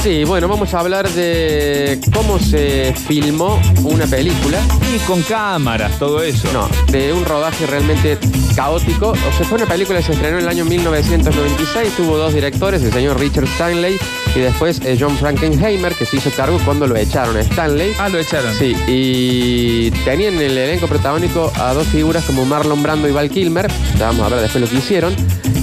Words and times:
Sí, 0.00 0.22
bueno, 0.22 0.46
vamos 0.46 0.72
a 0.74 0.78
hablar 0.78 1.08
de 1.10 2.00
cómo 2.14 2.38
se 2.38 2.94
filmó 2.94 3.60
una 3.82 4.06
película. 4.06 4.60
Y 4.94 4.98
con 5.00 5.20
cámaras, 5.22 5.98
todo 5.98 6.22
eso. 6.22 6.48
No, 6.52 6.68
de 6.92 7.12
un 7.12 7.24
rodaje 7.24 7.66
realmente 7.66 8.16
caótico. 8.54 9.08
O 9.08 9.36
sea, 9.36 9.44
fue 9.44 9.58
una 9.58 9.66
película 9.66 9.98
que 9.98 10.04
se 10.04 10.12
estrenó 10.12 10.38
en 10.38 10.44
el 10.44 10.48
año 10.48 10.64
1996, 10.66 11.96
tuvo 11.96 12.16
dos 12.16 12.32
directores, 12.32 12.80
el 12.84 12.92
señor 12.92 13.18
Richard 13.18 13.46
Stanley 13.46 13.98
y 14.36 14.38
después 14.38 14.80
eh, 14.84 14.96
John 14.98 15.18
Frankenheimer, 15.18 15.92
que 15.96 16.06
se 16.06 16.18
hizo 16.18 16.30
cargo 16.30 16.60
cuando 16.64 16.86
lo 16.86 16.94
echaron 16.94 17.36
a 17.36 17.40
Stanley. 17.40 17.92
Ah, 17.98 18.08
lo 18.08 18.18
echaron. 18.20 18.54
Sí, 18.54 18.76
y 18.86 19.90
tenían 20.04 20.34
en 20.34 20.42
el 20.42 20.58
elenco 20.58 20.86
protagónico 20.86 21.50
a 21.56 21.74
dos 21.74 21.88
figuras 21.88 22.24
como 22.24 22.44
Marlon 22.44 22.84
Brando 22.84 23.08
y 23.08 23.10
Val 23.10 23.30
Kilmer. 23.30 23.68
Ya 23.98 24.06
vamos 24.06 24.26
a 24.26 24.28
ver 24.28 24.42
después 24.42 24.62
lo 24.62 24.70
que 24.70 24.76
hicieron. 24.76 25.16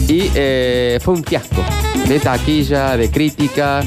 Y 0.08 0.32
eh, 0.36 1.00
fue 1.02 1.14
un 1.16 1.24
fiasco 1.24 1.64
de 2.08 2.20
taquilla, 2.20 2.98
de 2.98 3.10
crítica. 3.10 3.82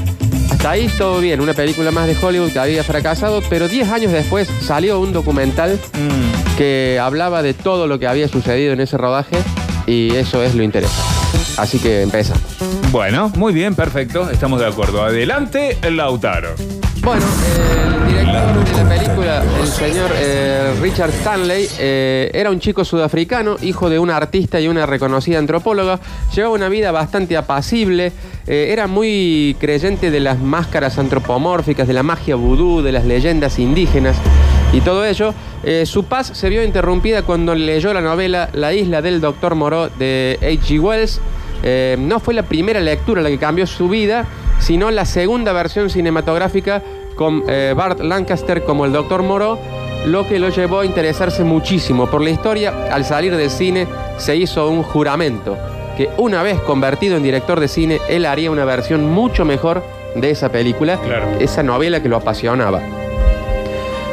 Hasta 0.51 0.71
ahí 0.71 0.89
todo 0.99 1.21
bien, 1.21 1.41
una 1.41 1.55
película 1.55 1.91
más 1.91 2.07
de 2.07 2.17
Hollywood 2.21 2.53
que 2.53 2.59
había 2.59 2.83
fracasado, 2.83 3.43
pero 3.49 3.69
10 3.69 3.89
años 3.91 4.13
después 4.13 4.49
salió 4.61 4.99
un 4.99 5.13
documental 5.13 5.79
Mm, 5.99 6.57
que 6.57 6.99
hablaba 7.01 7.43
de 7.43 7.55
todo 7.55 7.87
lo 7.87 7.99
que 7.99 8.07
había 8.07 8.29
sucedido 8.29 8.73
en 8.73 8.81
ese 8.81 8.97
rodaje 8.97 9.37
y 9.87 10.15
eso 10.15 10.43
es 10.43 10.55
lo 10.55 10.63
interesante. 10.63 11.03
Así 11.57 11.79
que 11.79 12.03
empezamos. 12.03 12.43
Bueno, 12.91 13.31
muy 13.37 13.53
bien, 13.53 13.75
perfecto. 13.75 14.31
Estamos 14.31 14.61
de 14.61 14.67
acuerdo. 14.67 15.03
Adelante, 15.03 15.77
Lautaro. 15.91 16.55
Bueno, 17.09 17.25
el 18.05 18.07
director 18.07 18.65
de 18.67 18.85
la 18.85 18.89
película, 18.91 19.43
el 19.63 19.67
señor 19.67 20.11
eh, 20.15 20.75
Richard 20.83 21.09
Stanley, 21.09 21.67
eh, 21.79 22.31
era 22.35 22.51
un 22.51 22.61
chico 22.61 22.85
sudafricano, 22.85 23.57
hijo 23.63 23.89
de 23.89 23.99
un 23.99 24.11
artista 24.11 24.61
y 24.61 24.69
una 24.69 24.85
reconocida 24.85 25.39
antropóloga. 25.39 26.01
Llevaba 26.35 26.55
una 26.55 26.69
vida 26.69 26.93
bastante 26.93 27.39
apacible, 27.39 28.13
eh, 28.47 28.69
era 28.73 28.89
muy 28.89 29.57
creyente 29.59 30.11
de 30.11 30.21
las 30.21 30.39
máscaras 30.39 30.99
antropomórficas, 30.99 31.89
de 31.89 31.95
la 31.95 32.03
magia 32.03 32.35
vudú, 32.35 32.83
de 32.83 32.93
las 32.93 33.07
leyendas 33.07 33.59
indígenas 33.59 34.15
y 34.75 34.83
todo 34.83 35.07
ello. 35.07 35.33
Su 35.87 36.05
paz 36.05 36.33
se 36.35 36.51
vio 36.51 36.63
interrumpida 36.63 37.23
cuando 37.23 37.55
leyó 37.55 37.95
la 37.95 38.03
novela 38.03 38.51
La 38.53 38.75
isla 38.75 39.01
del 39.01 39.23
Doctor 39.23 39.55
Moreau 39.55 39.89
de 39.99 40.39
H.G. 40.43 40.79
Wells. 40.79 41.21
No 41.99 42.21
fue 42.21 42.35
la 42.35 42.43
primera 42.43 42.81
lectura 42.81 43.23
la 43.23 43.31
que 43.31 43.39
cambió 43.39 43.67
su 43.67 43.89
vida, 43.89 44.27
sino 44.61 44.91
la 44.91 45.05
segunda 45.05 45.53
versión 45.53 45.91
cinematográfica 45.91 46.83
con 47.19 47.43
eh, 47.49 47.75
Bart 47.77 48.01
Lancaster 48.01 48.63
como 48.63 48.85
el 48.87 48.93
Doctor 48.93 49.23
Moreau, 49.25 49.59
lo 50.07 50.27
que 50.27 50.39
lo 50.39 50.49
llevó 50.51 50.81
a 50.81 50.87
interesarse 50.87 51.43
muchísimo 51.43 52.07
por 52.07 52.23
la 52.23 52.31
historia. 52.31 52.87
Al 52.93 53.05
salir 53.05 53.37
del 53.37 53.51
cine 53.51 53.89
se 54.17 54.37
hizo 54.37 54.71
un 54.71 54.85
juramento 54.85 55.59
que 55.97 56.09
una 56.17 56.45
vez 56.45 56.61
convertido 56.61 57.17
en 57.17 57.25
director 57.25 57.59
de 57.59 57.67
cine, 57.67 57.99
él 58.09 58.25
haría 58.25 58.53
una 58.53 58.65
versión 58.65 59.11
mucho 59.11 59.45
mejor 59.45 59.83
de 60.15 60.31
esa 60.31 60.49
película, 60.49 60.97
Claro. 60.99 61.27
esa 61.41 61.65
novela 61.65 62.01
que 62.01 62.09
lo 62.09 62.17
apasionaba. 62.17 62.81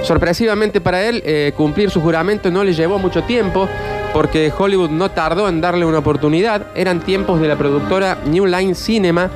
Sorpresivamente 0.02 0.82
para 0.82 1.04
él, 1.08 1.22
eh, 1.26 1.54
cumplir 1.56 1.90
su 1.92 2.02
juramento 2.02 2.50
no 2.52 2.64
le 2.64 2.74
llevó 2.74 2.98
mucho 3.00 3.24
tiempo 3.24 3.68
porque 4.14 4.52
Hollywood 4.56 4.90
no 4.90 5.12
tardó 5.12 5.48
en 5.50 5.62
darle 5.62 5.86
una 5.86 6.00
oportunidad. 6.00 6.68
Eran 6.76 7.02
tiempos 7.02 7.40
de 7.42 7.48
la 7.48 7.56
productora 7.56 8.18
New 8.26 8.46
Line 8.46 8.74
Cinema, 8.76 9.30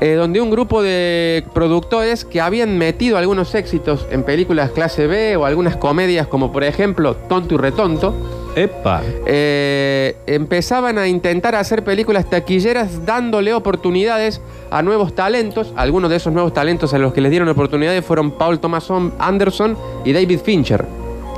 eh, 0.00 0.14
donde 0.14 0.40
un 0.40 0.50
grupo 0.50 0.82
de 0.82 1.44
productores 1.52 2.24
que 2.24 2.40
habían 2.40 2.78
metido 2.78 3.18
algunos 3.18 3.54
éxitos 3.54 4.06
en 4.10 4.22
películas 4.22 4.70
clase 4.70 5.06
B 5.06 5.36
o 5.36 5.44
algunas 5.44 5.76
comedias 5.76 6.26
como 6.26 6.52
por 6.52 6.64
ejemplo 6.64 7.16
Tonto 7.16 7.54
y 7.54 7.58
Retonto, 7.58 8.14
Epa. 8.56 9.02
eh, 9.26 10.16
empezaban 10.26 10.98
a 10.98 11.06
intentar 11.06 11.54
hacer 11.54 11.84
películas 11.84 12.28
taquilleras 12.28 13.04
dándole 13.04 13.52
oportunidades 13.52 14.40
a 14.70 14.82
nuevos 14.82 15.14
talentos. 15.14 15.72
Algunos 15.76 16.10
de 16.10 16.16
esos 16.16 16.32
nuevos 16.32 16.52
talentos 16.52 16.94
a 16.94 16.98
los 16.98 17.12
que 17.12 17.20
les 17.20 17.30
dieron 17.30 17.48
oportunidades 17.48 18.04
fueron 18.04 18.32
Paul 18.32 18.58
Thomas 18.58 18.88
Anderson 19.18 19.76
y 20.04 20.12
David 20.12 20.40
Fincher, 20.40 20.84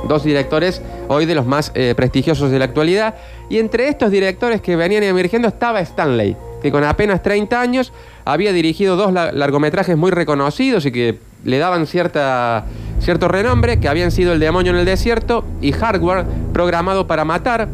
dos 0.07 0.23
directores 0.23 0.81
hoy 1.07 1.25
de 1.25 1.35
los 1.35 1.45
más 1.45 1.71
eh, 1.75 1.93
prestigiosos 1.95 2.49
de 2.49 2.59
la 2.59 2.65
actualidad. 2.65 3.15
Y 3.49 3.59
entre 3.59 3.89
estos 3.89 4.09
directores 4.09 4.61
que 4.61 4.75
venían 4.75 5.03
emergiendo 5.03 5.47
estaba 5.47 5.81
Stanley, 5.81 6.35
que 6.63 6.71
con 6.71 6.83
apenas 6.83 7.21
30 7.21 7.61
años 7.61 7.93
había 8.25 8.51
dirigido 8.53 8.95
dos 8.95 9.13
la- 9.13 9.31
largometrajes 9.31 9.95
muy 9.97 10.09
reconocidos 10.09 10.85
y 10.87 10.91
que 10.91 11.19
le 11.43 11.57
daban 11.59 11.85
cierta, 11.85 12.65
cierto 12.99 13.27
renombre, 13.27 13.79
que 13.79 13.89
habían 13.89 14.09
sido 14.11 14.33
El 14.33 14.39
demonio 14.39 14.71
en 14.71 14.77
el 14.79 14.85
desierto 14.85 15.43
y 15.61 15.73
Hardware, 15.73 16.25
programado 16.53 17.05
para 17.05 17.25
matar. 17.25 17.67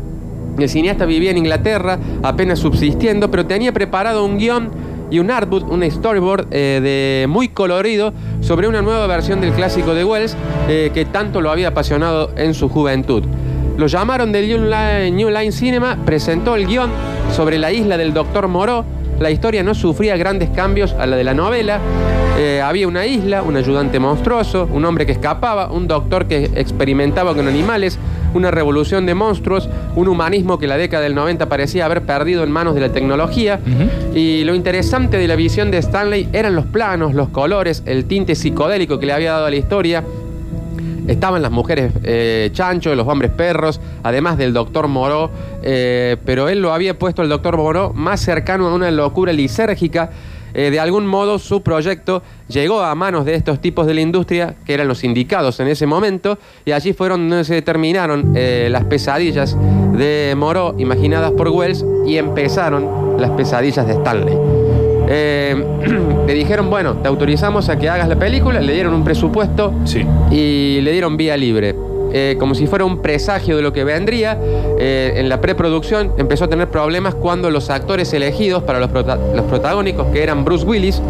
El 0.57 0.67
cineasta 0.67 1.05
vivía 1.05 1.31
en 1.31 1.37
Inglaterra, 1.37 1.99
apenas 2.23 2.59
subsistiendo, 2.59 3.29
pero 3.31 3.45
tenía 3.45 3.71
preparado 3.71 4.25
un 4.25 4.37
guion 4.39 4.71
y 5.11 5.19
un 5.19 5.31
artbook, 5.31 5.71
un 5.71 5.89
storyboard 5.89 6.47
eh, 6.51 7.25
muy 7.29 7.47
colorido 7.49 8.11
sobre 8.41 8.67
una 8.67 8.81
nueva 8.81 9.07
versión 9.07 9.39
del 9.39 9.53
clásico 9.53 9.93
de 9.93 10.03
Wells 10.03 10.35
eh, 10.67 10.91
que 10.93 11.05
tanto 11.05 11.41
lo 11.41 11.49
había 11.51 11.69
apasionado 11.69 12.31
en 12.35 12.53
su 12.53 12.67
juventud. 12.69 13.23
Lo 13.79 13.87
llamaron 13.87 14.33
del 14.33 14.45
New 14.45 14.65
Line, 14.65 15.11
New 15.11 15.29
Line 15.29 15.53
Cinema, 15.53 15.97
presentó 16.05 16.57
el 16.57 16.67
guion 16.67 16.89
sobre 17.33 17.57
la 17.57 17.71
isla 17.71 17.97
del 17.97 18.13
Doctor 18.13 18.49
Moreau. 18.49 18.83
La 19.21 19.31
historia 19.31 19.63
no 19.63 19.73
sufría 19.73 20.17
grandes 20.17 20.49
cambios 20.49 20.91
a 20.99 21.05
la 21.05 21.15
de 21.15 21.23
la 21.23 21.33
novela. 21.33 21.79
Eh, 22.37 22.61
había 22.61 22.89
una 22.89 23.05
isla, 23.05 23.41
un 23.41 23.55
ayudante 23.55 23.97
monstruoso, 23.97 24.67
un 24.69 24.83
hombre 24.83 25.05
que 25.05 25.13
escapaba, 25.13 25.71
un 25.71 25.87
doctor 25.87 26.27
que 26.27 26.51
experimentaba 26.55 27.33
con 27.33 27.47
animales, 27.47 27.97
una 28.33 28.51
revolución 28.51 29.05
de 29.05 29.15
monstruos, 29.15 29.69
un 29.95 30.09
humanismo 30.09 30.59
que 30.59 30.67
la 30.67 30.75
década 30.75 31.03
del 31.03 31.15
90 31.15 31.47
parecía 31.47 31.85
haber 31.85 32.01
perdido 32.01 32.43
en 32.43 32.51
manos 32.51 32.75
de 32.75 32.81
la 32.81 32.89
tecnología. 32.89 33.61
Y 34.13 34.43
lo 34.43 34.55
interesante 34.55 35.17
de 35.17 35.27
la 35.29 35.37
visión 35.37 35.71
de 35.71 35.77
Stanley 35.77 36.27
eran 36.33 36.53
los 36.53 36.65
planos, 36.65 37.13
los 37.13 37.29
colores, 37.29 37.81
el 37.85 38.03
tinte 38.03 38.35
psicodélico 38.35 38.99
que 38.99 39.05
le 39.05 39.13
había 39.13 39.31
dado 39.31 39.45
a 39.45 39.49
la 39.49 39.55
historia. 39.55 40.03
Estaban 41.09 41.41
las 41.41 41.49
mujeres 41.49 41.91
eh, 42.03 42.51
chancho, 42.53 42.93
los 42.93 43.07
hombres 43.07 43.31
perros, 43.31 43.81
además 44.03 44.37
del 44.37 44.53
doctor 44.53 44.87
Moreau, 44.87 45.31
eh, 45.63 46.17
pero 46.23 46.49
él 46.49 46.61
lo 46.61 46.71
había 46.71 46.99
puesto 46.99 47.23
el 47.23 47.29
doctor 47.29 47.57
Moreau 47.57 47.93
más 47.95 48.21
cercano 48.21 48.67
a 48.67 48.75
una 48.75 48.91
locura 48.91 49.33
lisérgica. 49.33 50.11
Eh, 50.53 50.69
de 50.69 50.79
algún 50.79 51.07
modo 51.07 51.39
su 51.39 51.61
proyecto 51.61 52.21
llegó 52.47 52.81
a 52.81 52.93
manos 52.93 53.25
de 53.25 53.33
estos 53.33 53.59
tipos 53.59 53.87
de 53.87 53.95
la 53.95 54.01
industria, 54.01 54.55
que 54.65 54.75
eran 54.75 54.87
los 54.87 55.03
indicados 55.03 55.59
en 55.59 55.67
ese 55.67 55.87
momento, 55.87 56.37
y 56.63 56.73
allí 56.73 56.93
fueron 56.93 57.27
donde 57.27 57.43
se 57.43 57.59
terminaron 57.63 58.33
eh, 58.35 58.67
las 58.71 58.83
pesadillas 58.85 59.57
de 59.93 60.35
Moreau 60.37 60.75
imaginadas 60.77 61.31
por 61.31 61.49
Wells 61.49 61.83
y 62.05 62.17
empezaron 62.17 63.19
las 63.19 63.31
pesadillas 63.31 63.87
de 63.87 63.93
Stanley. 63.93 64.68
Eh, 65.09 65.55
le 66.27 66.33
dijeron, 66.33 66.69
bueno, 66.69 66.93
te 66.97 67.07
autorizamos 67.07 67.67
a 67.69 67.77
que 67.79 67.89
hagas 67.89 68.07
la 68.07 68.15
película, 68.17 68.59
le 68.61 68.73
dieron 68.73 68.93
un 68.93 69.03
presupuesto 69.03 69.73
Sí. 69.85 70.05
y 70.29 70.79
le 70.81 70.91
dieron 70.91 71.17
vía 71.17 71.35
libre. 71.35 71.75
Eh, 72.11 72.35
como 72.39 72.55
si 72.55 72.65
fuera 72.67 72.85
un 72.85 73.01
presagio 73.01 73.55
de 73.55 73.61
lo 73.61 73.71
que 73.73 73.83
vendría, 73.83 74.37
eh, 74.79 75.13
en 75.17 75.29
la 75.29 75.39
preproducción 75.41 76.13
empezó 76.17 76.45
a 76.45 76.47
tener 76.47 76.67
problemas 76.69 77.13
cuando 77.15 77.51
los 77.51 77.69
actores 77.69 78.11
elegidos 78.13 78.63
para 78.63 78.79
los, 78.79 78.89
prota- 78.89 79.17
los 79.35 79.45
protagónicos, 79.45 80.07
que 80.07 80.23
eran 80.23 80.43
Bruce 80.43 80.65
Willis 80.65 81.01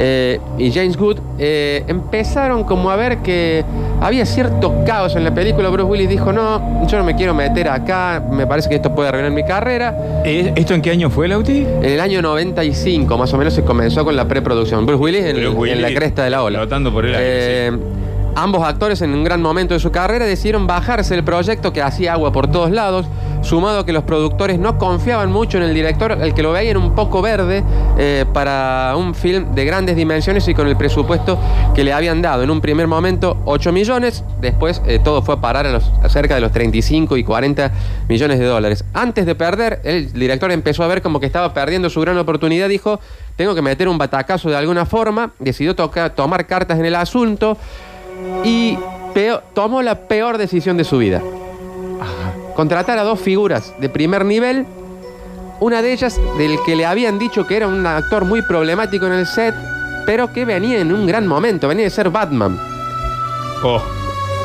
eh, 0.00 0.38
y 0.58 0.70
James 0.70 0.96
Good, 0.96 1.18
empezaron 1.38 2.64
como 2.64 2.90
a 2.90 2.96
ver 2.96 3.18
que 3.18 3.64
había 4.00 4.26
cierto 4.26 4.74
caos 4.84 5.16
en 5.16 5.24
la 5.24 5.32
película. 5.34 5.68
Bruce 5.70 5.88
Willis 5.90 6.08
dijo, 6.08 6.32
no, 6.32 6.86
yo 6.86 6.98
no 6.98 7.04
me 7.04 7.14
quiero 7.16 7.34
meter 7.34 7.68
acá, 7.68 8.22
me 8.30 8.46
parece 8.46 8.68
que 8.68 8.76
esto 8.76 8.94
puede 8.94 9.08
arruinar 9.08 9.30
mi 9.30 9.44
carrera. 9.44 10.22
Eh, 10.24 10.52
¿Esto 10.56 10.74
en 10.74 10.82
qué 10.82 10.90
año 10.90 11.10
fue, 11.10 11.28
Lauti? 11.28 11.58
En 11.58 11.84
el 11.84 12.00
año 12.00 12.20
95, 12.22 13.16
más 13.16 13.32
o 13.32 13.38
menos, 13.38 13.54
se 13.54 13.62
comenzó 13.62 14.04
con 14.04 14.16
la 14.16 14.26
preproducción. 14.26 14.84
Bruce 14.86 15.02
Willis 15.02 15.24
en, 15.24 15.36
Bruce 15.36 15.48
Willis, 15.50 15.76
en 15.76 15.82
la 15.82 15.94
cresta 15.94 16.24
de 16.24 16.30
la 16.30 16.42
ola. 16.42 16.60
por 16.92 17.06
Ambos 18.34 18.62
actores 18.66 19.02
en 19.02 19.12
un 19.12 19.24
gran 19.24 19.42
momento 19.42 19.74
de 19.74 19.80
su 19.80 19.90
carrera 19.90 20.24
decidieron 20.24 20.66
bajarse 20.66 21.14
el 21.14 21.22
proyecto 21.22 21.72
que 21.72 21.82
hacía 21.82 22.14
agua 22.14 22.32
por 22.32 22.50
todos 22.50 22.70
lados, 22.70 23.04
sumado 23.42 23.84
que 23.84 23.92
los 23.92 24.04
productores 24.04 24.58
no 24.58 24.78
confiaban 24.78 25.30
mucho 25.30 25.58
en 25.58 25.64
el 25.64 25.74
director, 25.74 26.12
el 26.12 26.32
que 26.32 26.42
lo 26.42 26.52
veían 26.52 26.78
un 26.78 26.94
poco 26.94 27.20
verde 27.20 27.62
eh, 27.98 28.24
para 28.32 28.94
un 28.96 29.14
film 29.14 29.54
de 29.54 29.64
grandes 29.66 29.96
dimensiones 29.96 30.48
y 30.48 30.54
con 30.54 30.66
el 30.66 30.76
presupuesto 30.76 31.38
que 31.74 31.84
le 31.84 31.92
habían 31.92 32.22
dado. 32.22 32.42
En 32.42 32.50
un 32.50 32.62
primer 32.62 32.86
momento 32.86 33.36
8 33.44 33.70
millones, 33.70 34.24
después 34.40 34.80
eh, 34.86 34.98
todo 34.98 35.20
fue 35.20 35.34
a 35.34 35.40
parar 35.40 35.66
a, 35.66 35.70
los, 35.72 35.90
cerca 36.08 36.34
de 36.34 36.40
los 36.40 36.52
35 36.52 37.18
y 37.18 37.24
40 37.24 37.70
millones 38.08 38.38
de 38.38 38.46
dólares. 38.46 38.84
Antes 38.94 39.26
de 39.26 39.34
perder, 39.34 39.80
el 39.84 40.10
director 40.12 40.50
empezó 40.52 40.84
a 40.84 40.86
ver 40.86 41.02
como 41.02 41.20
que 41.20 41.26
estaba 41.26 41.52
perdiendo 41.52 41.90
su 41.90 42.00
gran 42.00 42.16
oportunidad, 42.16 42.68
dijo, 42.70 42.98
tengo 43.36 43.54
que 43.54 43.60
meter 43.62 43.88
un 43.88 43.98
batacazo 43.98 44.48
de 44.48 44.56
alguna 44.56 44.86
forma, 44.86 45.32
decidió 45.38 45.76
toca- 45.76 46.14
tomar 46.14 46.46
cartas 46.46 46.78
en 46.78 46.86
el 46.86 46.94
asunto 46.94 47.58
y 48.44 48.78
tomó 49.54 49.82
la 49.82 49.94
peor 50.08 50.38
decisión 50.38 50.76
de 50.76 50.84
su 50.84 50.98
vida. 50.98 51.20
Contratar 52.54 52.98
a 52.98 53.02
dos 53.04 53.18
figuras 53.20 53.72
de 53.78 53.88
primer 53.88 54.24
nivel, 54.24 54.66
una 55.60 55.80
de 55.80 55.92
ellas 55.92 56.20
del 56.38 56.58
que 56.66 56.76
le 56.76 56.84
habían 56.86 57.18
dicho 57.18 57.46
que 57.46 57.56
era 57.56 57.66
un 57.68 57.86
actor 57.86 58.24
muy 58.24 58.42
problemático 58.42 59.06
en 59.06 59.12
el 59.12 59.26
set, 59.26 59.54
pero 60.06 60.32
que 60.32 60.44
venía 60.44 60.80
en 60.80 60.92
un 60.92 61.06
gran 61.06 61.26
momento, 61.26 61.68
venía 61.68 61.84
de 61.84 61.90
ser 61.90 62.10
Batman, 62.10 62.58
Oh, 63.64 63.80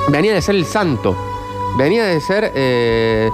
venía 0.09 0.33
de 0.35 0.41
ser 0.43 0.55
el 0.55 0.65
santo, 0.65 1.17
venía 1.77 2.05
de 2.05 2.21
ser 2.21 2.51
eh, 2.55 3.29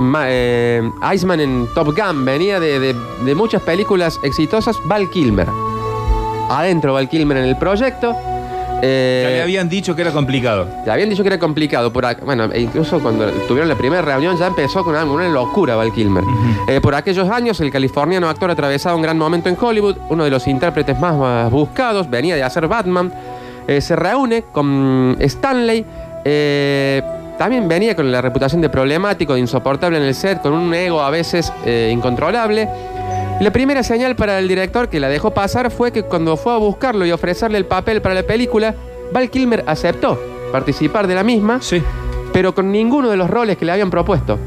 ma- 0.00 0.24
eh, 0.26 0.82
Iceman 1.14 1.38
en 1.40 1.68
Top 1.74 1.96
Gun, 1.96 2.24
venía 2.24 2.58
de, 2.58 2.80
de- 2.80 2.96
de 3.24 3.34
muchas 3.36 3.62
películas 3.62 4.18
exitosas, 4.24 4.76
Val 4.84 5.08
Kilmer. 5.10 5.46
adentro 6.50 6.94
Val 6.94 7.08
Kilmer 7.08 7.36
en 7.36 7.44
el 7.44 7.56
proyecto. 7.56 8.16
Eh, 8.82 9.22
Ya 9.24 9.30
le 9.36 9.42
habían 9.42 9.68
dicho 9.68 9.94
que 9.96 10.02
era 10.02 10.12
complicado. 10.12 10.66
le 10.84 10.92
habían 10.92 11.08
dicho 11.10 11.22
que 11.22 11.28
era 11.28 11.38
complicado. 11.38 11.92
Por, 11.92 12.04
bueno, 12.24 12.44
e 12.52 12.60
incluso 12.60 13.00
cuando 13.00 13.26
tuvieron 13.48 13.68
la 13.68 13.74
primera 13.76 14.02
reunión 14.02 14.36
ya 14.38 14.46
empezó 14.46 14.84
con 14.84 14.94
una, 14.94 15.04
una 15.04 15.28
locura 15.28 15.74
Val 15.76 15.92
Kilmer. 15.92 16.22
Eh, 16.68 16.80
por 16.80 16.94
aquellos 16.94 17.28
años, 17.28 17.60
el 17.60 17.70
californiano 17.70 18.28
actor 18.28 18.50
atravesaba 18.50 18.94
un 18.94 19.02
gran 19.02 19.18
momento 19.18 19.48
en 19.48 19.56
Hollywood, 19.60 19.96
uno 20.10 20.24
de 20.24 20.30
los 20.30 20.46
intérpretes 20.46 20.98
más, 20.98 21.14
más 21.16 21.50
buscados, 21.50 22.08
venía 22.08 22.36
de 22.36 22.42
hacer 22.42 22.68
Batman. 22.68 23.12
Eh, 23.66 23.80
se 23.80 23.96
reúne 23.96 24.44
con 24.52 25.16
Stanley. 25.20 25.84
eh, 26.24 27.02
también 27.38 27.68
venía 27.68 27.94
con 27.94 28.10
la 28.10 28.20
reputación 28.20 28.60
de 28.60 28.68
problemático, 28.68 29.34
de 29.34 29.40
insoportable 29.40 29.96
en 29.98 30.02
el 30.02 30.14
set, 30.14 30.40
con 30.42 30.52
un 30.52 30.74
ego 30.74 31.00
a 31.00 31.08
veces 31.10 31.52
incontrolable. 31.92 32.68
La 33.40 33.52
primera 33.52 33.82
señal 33.84 34.16
para 34.16 34.38
el 34.40 34.48
director 34.48 34.88
que 34.88 34.98
la 34.98 35.08
dejó 35.08 35.32
pasar 35.32 35.70
fue 35.70 35.92
que 35.92 36.02
cuando 36.02 36.36
fue 36.36 36.52
a 36.52 36.56
buscarlo 36.56 37.06
y 37.06 37.12
ofrecerle 37.12 37.58
el 37.58 37.66
papel 37.66 38.02
para 38.02 38.14
la 38.14 38.24
película, 38.24 38.74
Val 39.12 39.30
Kilmer 39.30 39.62
aceptó 39.66 40.20
participar 40.50 41.06
de 41.06 41.14
la 41.14 41.22
misma, 41.22 41.58
Sí. 41.60 41.82
pero 42.32 42.52
con 42.54 42.72
ninguno 42.72 43.08
de 43.10 43.16
los 43.16 43.30
roles 43.30 43.56
que 43.56 43.64
le 43.64 43.72
habían 43.72 43.90
propuesto. 43.90 44.38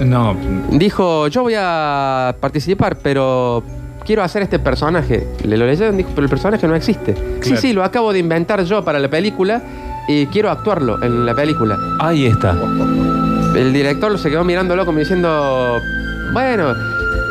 No, 0.00 0.34
Dijo, 0.70 1.28
yo 1.28 1.42
voy 1.42 1.54
a 1.58 2.34
participar, 2.40 2.96
pero 3.02 3.62
quiero 4.06 4.22
hacer 4.22 4.40
este 4.42 4.58
personaje. 4.58 5.26
Le 5.44 5.58
lo 5.58 5.66
leyeron, 5.66 5.94
dijo, 5.98 6.08
pero 6.14 6.24
el 6.24 6.30
personaje 6.30 6.66
no 6.66 6.74
existe. 6.74 7.14
Sí, 7.14 7.50
Claro. 7.50 7.60
sí, 7.60 7.72
lo 7.74 7.84
acabo 7.84 8.14
de 8.14 8.18
inventar 8.18 8.64
yo 8.64 8.82
para 8.82 8.98
la 8.98 9.08
película 9.10 9.60
y 10.08 10.24
quiero 10.28 10.50
actuarlo 10.50 11.02
en 11.02 11.26
la 11.26 11.34
película. 11.34 11.76
ahí 11.98 12.24
está. 12.24 12.56
El 13.54 13.74
director 13.74 14.18
se 14.18 14.30
quedó 14.30 14.42
mirándolo 14.42 14.86
como 14.86 15.00
diciendo, 15.00 15.76
bueno, 16.32 16.72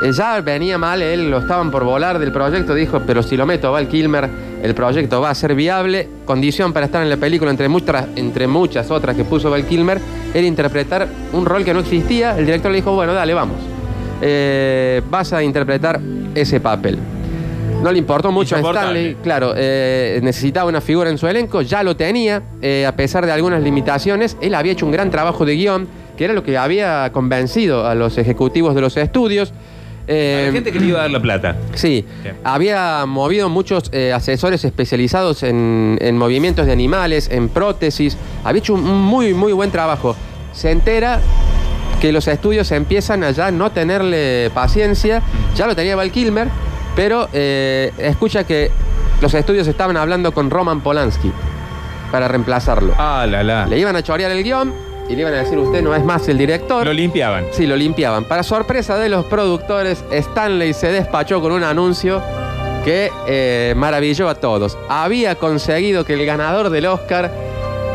eh, 0.02 0.12
ya 0.12 0.42
venía 0.42 0.78
mal, 0.78 1.02
él 1.02 1.30
lo 1.30 1.40
estaban 1.40 1.72
por 1.72 1.84
volar 1.84 2.20
del 2.20 2.32
proyecto, 2.32 2.74
dijo, 2.74 3.02
pero 3.06 3.24
si 3.24 3.38
lo 3.38 3.46
meto 3.46 3.68
a 3.68 3.72
Val 3.72 3.88
Kilmer, 3.88 4.30
el 4.62 4.74
proyecto 4.74 5.22
va 5.22 5.30
a 5.30 5.36
ser 5.36 5.56
viable. 5.56 6.08
Condición 6.26 6.74
para 6.74 6.86
estar 6.86 7.02
en 7.02 7.10
la 7.10 7.18
película, 7.18 7.52
entre 7.52 7.68
muchas, 7.70 8.08
entre 8.16 8.48
muchas 8.48 8.92
otras 8.92 9.16
que 9.16 9.24
puso 9.24 9.50
Val 9.50 9.66
Kilmer, 9.66 10.00
era 10.34 10.46
interpretar 10.46 11.08
un 11.34 11.46
rol 11.46 11.64
que 11.64 11.74
no 11.74 11.80
existía. 11.80 12.38
El 12.38 12.46
director 12.46 12.72
le 12.72 12.78
dijo, 12.78 12.94
bueno, 12.94 13.14
dale, 13.14 13.34
vamos. 13.34 13.58
Eh, 14.22 15.02
vas 15.10 15.34
a 15.34 15.44
interpretar 15.44 16.00
ese 16.36 16.60
papel. 16.60 16.98
No 17.82 17.92
le 17.94 17.98
importó 17.98 18.32
mucho 18.32 18.58
a. 18.58 18.60
Stanley, 18.60 19.16
claro, 19.24 19.54
eh, 19.56 20.20
necesitaba 20.22 20.68
una 20.68 20.82
figura 20.82 21.10
en 21.10 21.18
su 21.18 21.28
elenco, 21.28 21.62
ya 21.62 21.82
lo 21.82 21.96
tenía, 21.96 22.44
a 22.86 22.92
pesar 22.92 23.26
de 23.26 23.32
algunas 23.32 23.64
limitaciones, 23.64 24.36
él 24.42 24.54
había 24.54 24.74
hecho 24.74 24.86
un 24.86 24.92
gran 24.92 25.10
trabajo 25.10 25.46
de 25.46 25.56
guion, 25.56 25.88
que 26.20 26.26
era 26.26 26.34
lo 26.34 26.44
que 26.44 26.58
había 26.58 27.10
convencido 27.14 27.88
a 27.88 27.96
los 27.96 28.18
ejecutivos 28.18 28.76
de 28.76 28.82
los 28.82 28.98
estudios. 28.98 29.54
Eh, 30.06 30.48
Hay 30.48 30.52
gente 30.54 30.74
que 30.74 30.82
le 30.82 30.88
iba 30.88 31.00
a 31.00 31.02
dar 31.04 31.12
la 31.12 31.22
plata. 31.22 31.56
Sí, 31.76 32.06
Bien. 32.24 32.36
había 32.44 33.06
movido 33.06 33.48
muchos 33.48 33.84
eh, 33.94 34.12
asesores 34.12 34.66
especializados 34.66 35.44
en, 35.44 35.98
en 36.02 36.18
movimientos 36.18 36.66
de 36.66 36.74
animales, 36.74 37.30
en 37.32 37.48
prótesis. 37.48 38.18
Había 38.44 38.60
hecho 38.60 38.74
un 38.74 38.84
muy, 38.84 39.34
muy 39.34 39.54
buen 39.54 39.72
trabajo. 39.72 40.14
Se 40.52 40.72
entera 40.72 41.22
que 42.02 42.12
los 42.12 42.28
estudios 42.28 42.70
empiezan 42.74 43.24
a 43.24 43.32
ya 43.32 43.50
no 43.52 43.72
tenerle 43.72 44.52
paciencia. 44.54 45.22
Ya 45.56 45.68
lo 45.68 45.76
tenía 45.76 45.96
Val 45.96 46.12
Kilmer, 46.12 46.50
pero 46.98 47.30
eh, 47.32 47.94
escucha 47.98 48.44
que 48.44 48.72
los 49.22 49.34
estudios 49.34 49.68
estaban 49.68 49.96
hablando 49.96 50.34
con 50.34 50.50
Roman 50.50 50.82
Polanski 50.82 51.32
para 52.12 52.28
reemplazarlo. 52.28 52.94
Ah, 52.98 53.26
la 53.26 53.42
la. 53.42 53.68
Le 53.68 53.80
iban 53.80 53.96
a 53.96 54.04
chorear 54.04 54.32
el 54.32 54.44
guion 54.44 54.89
y 55.10 55.16
le 55.16 55.22
iban 55.22 55.34
a 55.34 55.38
decir, 55.38 55.58
usted 55.58 55.82
no 55.82 55.94
es 55.96 56.04
más 56.06 56.28
el 56.28 56.38
director. 56.38 56.86
Lo 56.86 56.94
limpiaban. 56.94 57.46
Sí, 57.52 57.66
lo 57.66 57.76
limpiaban. 57.76 58.26
Para 58.26 58.44
sorpresa 58.44 58.98
de 58.98 59.10
los 59.10 59.26
productores, 59.26 60.04
Stanley 60.12 60.74
se 60.74 60.92
despachó 60.92 61.42
con 61.42 61.52
un 61.52 61.64
anuncio 61.64 62.22
que 62.86 63.10
eh, 63.28 63.74
maravilló 63.76 64.30
a 64.30 64.36
todos. 64.36 64.78
Había 64.88 65.36
conseguido 65.36 66.06
que 66.06 66.14
el 66.14 66.26
ganador 66.26 66.70
del 66.70 66.86
Oscar, 66.86 67.30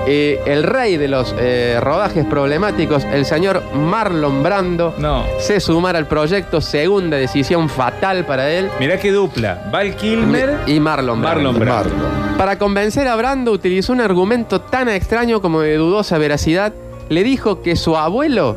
eh, 0.06 0.38
el 0.44 0.62
rey 0.64 0.96
de 0.98 1.08
los 1.08 1.34
eh, 1.38 1.78
rodajes 1.80 2.26
problemáticos, 2.26 3.04
el 3.04 3.24
señor 3.24 3.62
Marlon 3.74 4.42
Brando, 4.42 4.94
No. 4.98 5.24
se 5.38 5.60
sumara 5.60 5.98
al 5.98 6.06
proyecto. 6.06 6.60
Segunda 6.60 7.16
decisión 7.16 7.68
fatal 7.70 8.26
para 8.26 8.50
él. 8.50 8.68
Mirá 8.78 8.98
qué 8.98 9.10
dupla. 9.12 9.62
Val 9.72 9.94
Kilmer. 9.96 10.58
Y 10.66 10.80
Marlon 10.80 11.22
Brando. 11.22 11.52
Marlon 11.52 11.58
Brando. 11.60 11.94
Marlon. 11.96 12.36
Para 12.36 12.58
convencer 12.58 13.06
a 13.08 13.14
Brando 13.16 13.52
utilizó 13.52 13.92
un 13.92 14.00
argumento 14.02 14.60
tan 14.60 14.88
extraño 14.90 15.40
como 15.40 15.60
de 15.62 15.76
dudosa 15.76 16.18
veracidad. 16.18 16.72
Le 17.08 17.22
dijo 17.22 17.62
que 17.62 17.76
su 17.76 17.96
abuelo 17.96 18.56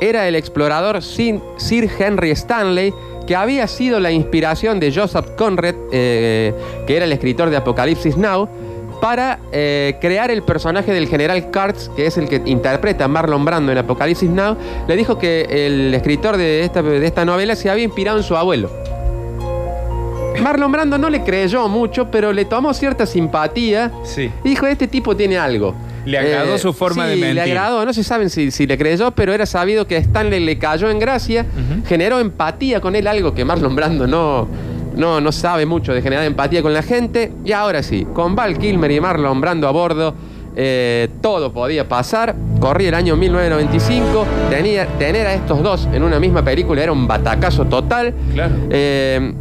era 0.00 0.28
el 0.28 0.34
explorador 0.34 1.02
Sir 1.02 1.90
Henry 1.98 2.30
Stanley, 2.30 2.92
que 3.26 3.36
había 3.36 3.66
sido 3.66 4.00
la 4.00 4.10
inspiración 4.10 4.80
de 4.80 4.92
Joseph 4.92 5.26
Conrad, 5.36 5.74
eh, 5.92 6.54
que 6.86 6.96
era 6.96 7.04
el 7.04 7.12
escritor 7.12 7.50
de 7.50 7.56
Apocalipsis 7.56 8.16
Now, 8.16 8.48
para 9.00 9.38
eh, 9.52 9.96
crear 10.00 10.30
el 10.30 10.42
personaje 10.42 10.92
del 10.92 11.06
general 11.06 11.50
Kurtz, 11.52 11.88
que 11.90 12.06
es 12.06 12.16
el 12.16 12.28
que 12.28 12.42
interpreta 12.46 13.04
a 13.04 13.08
Marlon 13.08 13.44
Brando 13.44 13.70
en 13.70 13.78
Apocalipsis 13.78 14.30
Now. 14.30 14.56
Le 14.88 14.96
dijo 14.96 15.18
que 15.18 15.42
el 15.50 15.94
escritor 15.94 16.36
de 16.36 16.64
esta, 16.64 16.82
de 16.82 17.06
esta 17.06 17.24
novela 17.24 17.54
se 17.54 17.70
había 17.70 17.84
inspirado 17.84 18.18
en 18.18 18.24
su 18.24 18.36
abuelo. 18.36 18.70
Marlon 20.42 20.72
Brando 20.72 20.98
no 20.98 21.10
le 21.10 21.22
creyó 21.22 21.68
mucho, 21.68 22.10
pero 22.10 22.32
le 22.32 22.44
tomó 22.44 22.72
cierta 22.72 23.06
simpatía. 23.06 23.92
Sí. 24.04 24.30
Y 24.44 24.48
dijo, 24.50 24.66
este 24.66 24.88
tipo 24.88 25.16
tiene 25.16 25.36
algo. 25.36 25.74
Eh, 26.06 26.10
Le 26.10 26.18
agradó 26.18 26.58
su 26.58 26.72
forma 26.72 27.06
de 27.06 27.16
mentir. 27.16 27.34
le 27.34 27.42
agradó. 27.42 27.84
No 27.84 27.92
se 27.92 28.02
saben 28.04 28.30
si, 28.30 28.50
si 28.50 28.66
le 28.66 28.78
creyó, 28.78 29.10
pero 29.12 29.32
era 29.32 29.46
sabido 29.46 29.86
que 29.86 29.96
Stanley 29.96 30.44
le 30.44 30.58
cayó 30.58 30.90
en 30.90 30.98
gracia. 30.98 31.46
Generó 31.86 32.18
empatía 32.20 32.80
con 32.80 32.96
él, 32.96 33.06
algo 33.06 33.34
que 33.34 33.44
Marlon 33.44 33.74
Brando 33.76 34.06
no, 34.06 34.48
no, 34.96 35.20
no 35.20 35.32
sabe 35.32 35.66
mucho 35.66 35.92
de 35.92 36.02
generar 36.02 36.24
empatía 36.24 36.62
con 36.62 36.72
la 36.72 36.82
gente. 36.82 37.32
Y 37.44 37.52
ahora 37.52 37.82
sí, 37.82 38.06
con 38.14 38.34
Val 38.34 38.58
Kilmer 38.58 38.90
y 38.90 39.00
Marlon 39.00 39.40
Brando 39.40 39.68
a 39.68 39.70
bordo, 39.70 40.14
eh, 40.56 41.08
todo 41.20 41.52
podía 41.52 41.88
pasar. 41.88 42.34
Corría 42.60 42.88
el 42.88 42.94
año 42.94 43.16
1995. 43.16 44.26
Tenía, 44.50 44.86
tener 44.98 45.26
a 45.26 45.34
estos 45.34 45.62
dos 45.62 45.88
en 45.92 46.02
una 46.02 46.18
misma 46.18 46.42
película 46.44 46.82
era 46.82 46.90
un 46.92 47.06
batacazo 47.06 47.66
total. 47.66 48.12
Claro. 48.34 48.54
Eh, 48.70 49.32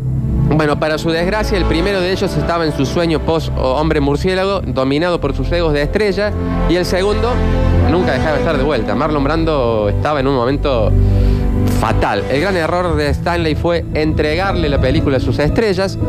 bueno, 0.58 0.80
para 0.80 0.98
su 0.98 1.12
desgracia, 1.12 1.56
el 1.56 1.66
primero 1.66 2.02
de 2.02 2.12
ellos 2.12 2.36
estaba 2.36 2.66
en 2.66 2.76
su 2.76 2.88
sueño 2.88 3.20
post-hombre 3.20 4.02
murciélago, 4.02 4.62
dominado 4.62 5.22
por 5.22 5.36
sus 5.36 5.52
egos 5.52 5.72
de 5.72 5.84
estrella, 5.84 6.34
y 6.68 6.76
el 6.76 6.86
segundo 6.86 7.32
nunca 7.92 8.14
dejaba 8.14 8.34
de 8.34 8.40
estar 8.40 8.58
de 8.58 8.64
vuelta. 8.64 8.96
Marlon 8.96 9.24
Brando 9.24 9.88
estaba 9.88 10.20
en 10.20 10.28
un 10.28 10.34
momento 10.34 10.92
fatal. 11.80 12.24
El 12.32 12.42
gran 12.42 12.58
error 12.58 12.96
de 12.96 13.10
Stanley 13.10 13.54
fue 13.54 13.86
entregarle 13.94 14.68
la 14.68 14.82
película 14.82 15.18
a 15.18 15.20
sus 15.20 15.38
estrellas. 15.38 16.00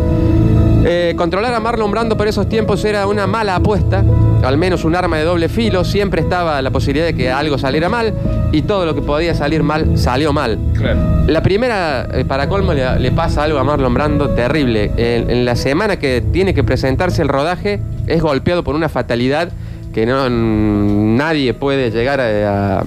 Eh, 0.85 1.15
controlar 1.17 1.53
a 1.55 1.61
Marlon 1.61 1.91
Brando 1.91 2.17
por 2.17 2.29
esos 2.29 2.49
tiempos 2.49 2.85
era 2.85 3.07
una 3.07 3.27
mala 3.27 3.57
apuesta, 3.57 4.05
al 4.45 4.57
menos 4.57 4.85
un 4.85 4.95
arma 4.95 5.17
de 5.19 5.25
doble 5.25 5.49
filo. 5.49 5.85
Siempre 5.85 6.21
estaba 6.21 6.62
la 6.62 6.71
posibilidad 6.71 7.07
de 7.07 7.14
que 7.14 7.31
algo 7.31 7.59
saliera 7.59 7.88
mal, 7.88 8.14
y 8.52 8.62
todo 8.62 8.87
lo 8.87 8.95
que 8.95 9.02
podía 9.02 9.35
salir 9.35 9.62
mal 9.62 9.99
salió 9.99 10.33
mal. 10.33 10.59
Claro. 10.75 10.99
La 11.26 11.43
primera, 11.43 12.09
eh, 12.12 12.25
para 12.25 12.49
colmo, 12.49 12.73
le, 12.73 12.99
le 13.00 13.11
pasa 13.12 13.43
algo 13.43 13.59
a 13.59 13.64
Marlon 13.64 13.93
Brando 13.93 14.31
terrible. 14.31 14.93
En, 14.97 15.29
en 15.31 15.45
la 15.45 15.57
semana 15.57 15.99
que 15.99 16.23
tiene 16.33 16.55
que 16.55 16.62
presentarse 16.64 17.23
el 17.23 17.29
rodaje, 17.29 17.81
es 18.07 18.23
golpeado 18.23 18.62
por 18.62 18.75
una 18.75 18.88
fatalidad 18.88 19.50
que 19.93 20.07
no, 20.07 20.29
nadie 20.31 21.55
puede 21.55 21.91
llegar 21.91 22.21
a, 22.21 22.79
a- 22.81 22.85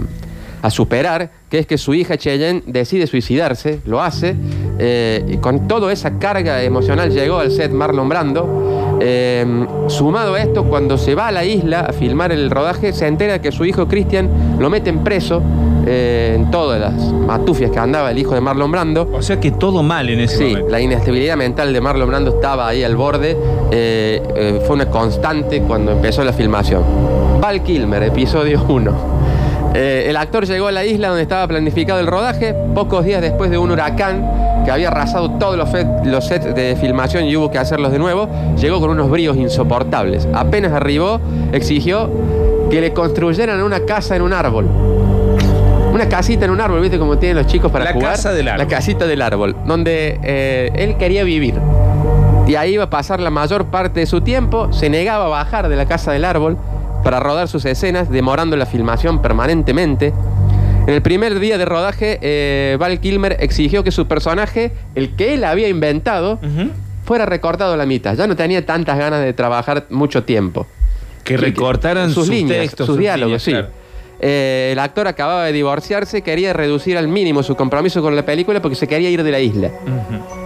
a 0.61 0.69
superar, 0.69 1.29
que 1.49 1.59
es 1.59 1.65
que 1.65 1.77
su 1.77 1.93
hija 1.93 2.17
Cheyenne 2.17 2.63
decide 2.67 3.07
suicidarse, 3.07 3.79
lo 3.85 4.01
hace, 4.01 4.35
eh, 4.79 5.25
y 5.27 5.37
con 5.37 5.67
toda 5.67 5.91
esa 5.91 6.17
carga 6.19 6.61
emocional 6.63 7.11
llegó 7.11 7.37
al 7.39 7.51
set 7.51 7.71
Marlon 7.71 8.07
Brando. 8.09 8.97
Eh, 9.03 9.65
sumado 9.87 10.35
a 10.35 10.41
esto, 10.41 10.63
cuando 10.65 10.97
se 10.97 11.15
va 11.15 11.27
a 11.29 11.31
la 11.31 11.43
isla 11.43 11.81
a 11.81 11.93
filmar 11.93 12.31
el 12.31 12.51
rodaje, 12.51 12.93
se 12.93 13.07
entera 13.07 13.41
que 13.41 13.51
su 13.51 13.65
hijo 13.65 13.87
Christian 13.87 14.29
lo 14.59 14.69
meten 14.69 15.03
preso 15.03 15.41
eh, 15.87 16.33
en 16.35 16.51
todas 16.51 16.79
las 16.79 16.93
matufias 17.11 17.71
que 17.71 17.79
andaba 17.79 18.11
el 18.11 18.19
hijo 18.19 18.35
de 18.35 18.41
Marlon 18.41 18.71
Brando. 18.71 19.09
O 19.11 19.23
sea 19.23 19.39
que 19.39 19.49
todo 19.49 19.81
mal 19.81 20.07
en 20.09 20.19
ese 20.19 20.37
Sí, 20.37 20.43
momento. 20.51 20.69
la 20.69 20.79
inestabilidad 20.79 21.35
mental 21.37 21.73
de 21.73 21.81
Marlon 21.81 22.07
Brando 22.07 22.35
estaba 22.35 22.67
ahí 22.67 22.83
al 22.83 22.95
borde. 22.95 23.35
eh, 23.71 24.21
eh, 24.35 24.61
fue 24.67 24.75
una 24.75 24.85
constante 24.89 25.61
cuando 25.61 25.93
empezó 25.93 26.23
la 26.23 26.33
filmación. 26.33 26.83
Val 27.39 27.63
Kilmer, 27.63 28.03
episodio 28.03 28.63
1. 28.67 29.20
Eh, 29.73 30.07
el 30.09 30.17
actor 30.17 30.45
llegó 30.45 30.67
a 30.67 30.71
la 30.71 30.83
isla 30.83 31.07
donde 31.07 31.23
estaba 31.23 31.47
planificado 31.47 31.99
el 31.99 32.07
rodaje, 32.07 32.53
pocos 32.75 33.05
días 33.05 33.21
después 33.21 33.49
de 33.49 33.57
un 33.57 33.71
huracán 33.71 34.29
que 34.65 34.71
había 34.71 34.89
arrasado 34.89 35.31
todos 35.31 35.57
los, 35.57 36.27
sets 36.27 36.53
de 36.53 36.75
filmación 36.79 37.25
y 37.25 37.35
hubo 37.35 37.49
que 37.49 37.57
hacerlos 37.57 37.91
de 37.91 37.99
nuevo. 37.99 38.27
Llegó 38.57 38.79
con 38.79 38.89
unos 38.89 39.09
bríos 39.09 39.37
insoportables. 39.37 40.27
Apenas 40.33 40.73
arribó, 40.73 41.19
exigió 41.53 42.09
que 42.69 42.81
le 42.81 42.93
construyeran 42.93 43.61
una 43.63 43.85
casa 43.85 44.15
en 44.15 44.21
un 44.21 44.33
árbol. 44.33 44.67
Una 45.93 46.07
casita 46.07 46.45
en 46.45 46.51
un 46.51 46.61
árbol, 46.61 46.81
¿viste? 46.81 46.99
Como 46.99 47.17
tienen 47.17 47.37
los 47.37 47.47
chicos 47.47 47.71
para 47.71 47.85
La 47.85 47.93
jugar. 47.93 48.11
casa 48.11 48.33
del 48.33 48.47
árbol. 48.47 48.59
La 48.59 48.67
casita 48.67 49.07
del 49.07 49.21
árbol, 49.21 49.55
donde 49.65 50.19
eh, 50.23 50.71
él 50.75 50.97
quería 50.97 51.23
vivir. 51.23 51.55
Y 52.47 52.55
ahí 52.55 52.73
iba 52.73 52.85
a 52.85 52.89
pasar 52.89 53.19
la 53.19 53.29
mayor 53.29 53.65
parte 53.65 54.01
de 54.01 54.05
su 54.05 54.21
tiempo. 54.21 54.71
Se 54.73 54.89
negaba 54.89 55.25
a 55.25 55.29
bajar 55.29 55.69
de 55.69 55.75
la 55.75 55.85
casa 55.85 56.11
del 56.11 56.25
árbol 56.25 56.57
para 57.03 57.19
rodar 57.19 57.47
sus 57.47 57.65
escenas, 57.65 58.09
demorando 58.09 58.55
la 58.57 58.65
filmación 58.65 59.21
permanentemente. 59.21 60.13
En 60.87 60.93
el 60.93 61.01
primer 61.01 61.39
día 61.39 61.57
de 61.57 61.65
rodaje, 61.65 62.19
eh, 62.21 62.77
Val 62.79 62.99
Kilmer 62.99 63.37
exigió 63.39 63.83
que 63.83 63.91
su 63.91 64.07
personaje, 64.07 64.71
el 64.95 65.15
que 65.15 65.35
él 65.35 65.43
había 65.43 65.67
inventado, 65.67 66.39
fuera 67.05 67.25
recortado 67.25 67.73
a 67.73 67.77
la 67.77 67.85
mitad. 67.85 68.15
Ya 68.15 68.27
no 68.27 68.35
tenía 68.35 68.65
tantas 68.65 68.97
ganas 68.97 69.21
de 69.23 69.33
trabajar 69.33 69.85
mucho 69.89 70.23
tiempo. 70.23 70.65
Que 71.23 71.37
recortaran 71.37 72.07
sus, 72.07 72.25
sus, 72.25 72.29
líneas, 72.29 72.61
textos, 72.61 72.87
sus, 72.87 72.97
diálogos, 72.97 73.27
líneas, 73.27 73.43
sí. 73.43 73.51
claro. 73.51 73.67
Eh, 74.23 74.69
el 74.71 74.79
actor 74.79 75.07
acababa 75.07 75.45
de 75.45 75.51
divorciarse, 75.51 76.21
quería 76.21 76.53
reducir 76.53 76.97
al 76.97 77.07
mínimo 77.07 77.41
su 77.41 77.55
compromiso 77.55 78.01
con 78.01 78.15
la 78.15 78.23
película 78.23 78.61
porque 78.61 78.75
se 78.75 78.87
quería 78.87 79.09
ir 79.09 79.23
de 79.23 79.31
la 79.31 79.39
isla. 79.39 79.67
Ujú. 79.67 80.40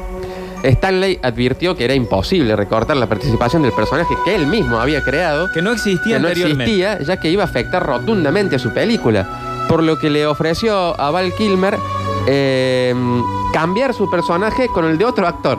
Stanley 0.69 1.19
advirtió 1.21 1.75
que 1.75 1.85
era 1.85 1.93
imposible 1.93 2.55
recortar 2.55 2.97
la 2.97 3.07
participación 3.07 3.61
del 3.61 3.71
personaje 3.71 4.15
que 4.25 4.35
él 4.35 4.47
mismo 4.47 4.77
había 4.77 5.03
creado, 5.03 5.47
Que 5.53 5.61
no 5.61 5.71
existía 5.71 6.15
que 6.17 6.21
no 6.21 6.27
anteriormente. 6.27 6.63
existía, 6.63 6.99
ya 7.01 7.19
que 7.19 7.29
iba 7.29 7.43
a 7.43 7.45
afectar 7.45 7.85
rotundamente 7.85 8.55
a 8.55 8.59
su 8.59 8.71
película. 8.71 9.65
Por 9.69 9.83
lo 9.83 9.97
que 9.97 10.09
le 10.09 10.25
ofreció 10.27 10.99
a 10.99 11.09
Val 11.11 11.33
Kilmer 11.33 11.77
eh, 12.27 12.93
cambiar 13.53 13.93
su 13.93 14.09
personaje 14.09 14.67
con 14.67 14.85
el 14.85 14.97
de 14.97 15.05
otro 15.05 15.27
actor, 15.27 15.57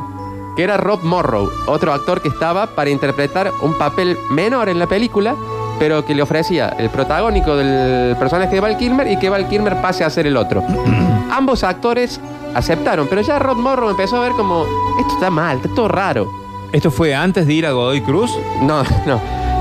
que 0.56 0.62
era 0.64 0.76
Rob 0.76 1.02
Morrow, 1.02 1.50
otro 1.66 1.92
actor 1.92 2.20
que 2.20 2.28
estaba 2.28 2.66
para 2.66 2.90
interpretar 2.90 3.52
un 3.62 3.74
papel 3.78 4.16
menor 4.30 4.68
en 4.68 4.78
la 4.78 4.86
película, 4.86 5.34
pero 5.78 6.04
que 6.04 6.14
le 6.14 6.22
ofrecía 6.22 6.74
el 6.78 6.90
protagónico 6.90 7.56
del 7.56 8.16
personaje 8.16 8.54
de 8.54 8.60
Val 8.60 8.76
Kilmer 8.76 9.06
y 9.10 9.18
que 9.18 9.28
Val 9.28 9.48
Kilmer 9.48 9.80
pase 9.80 10.04
a 10.04 10.10
ser 10.10 10.26
el 10.26 10.36
otro. 10.36 10.62
Ambos 11.30 11.64
actores 11.64 12.20
aceptaron, 12.54 13.06
pero 13.08 13.20
ya 13.20 13.38
Rob 13.38 13.58
Morrow 13.58 13.90
empezó 13.90 14.16
a 14.16 14.20
ver 14.20 14.32
como, 14.32 14.64
esto 14.98 15.14
está 15.14 15.30
mal, 15.30 15.56
está 15.56 15.68
todo 15.74 15.88
raro. 15.88 16.30
¿Esto 16.72 16.90
fue 16.90 17.14
antes 17.14 17.46
de 17.46 17.52
ir 17.52 17.66
a 17.66 17.72
Godoy 17.72 18.00
Cruz? 18.00 18.30
No, 18.62 18.82
no. 19.06 19.20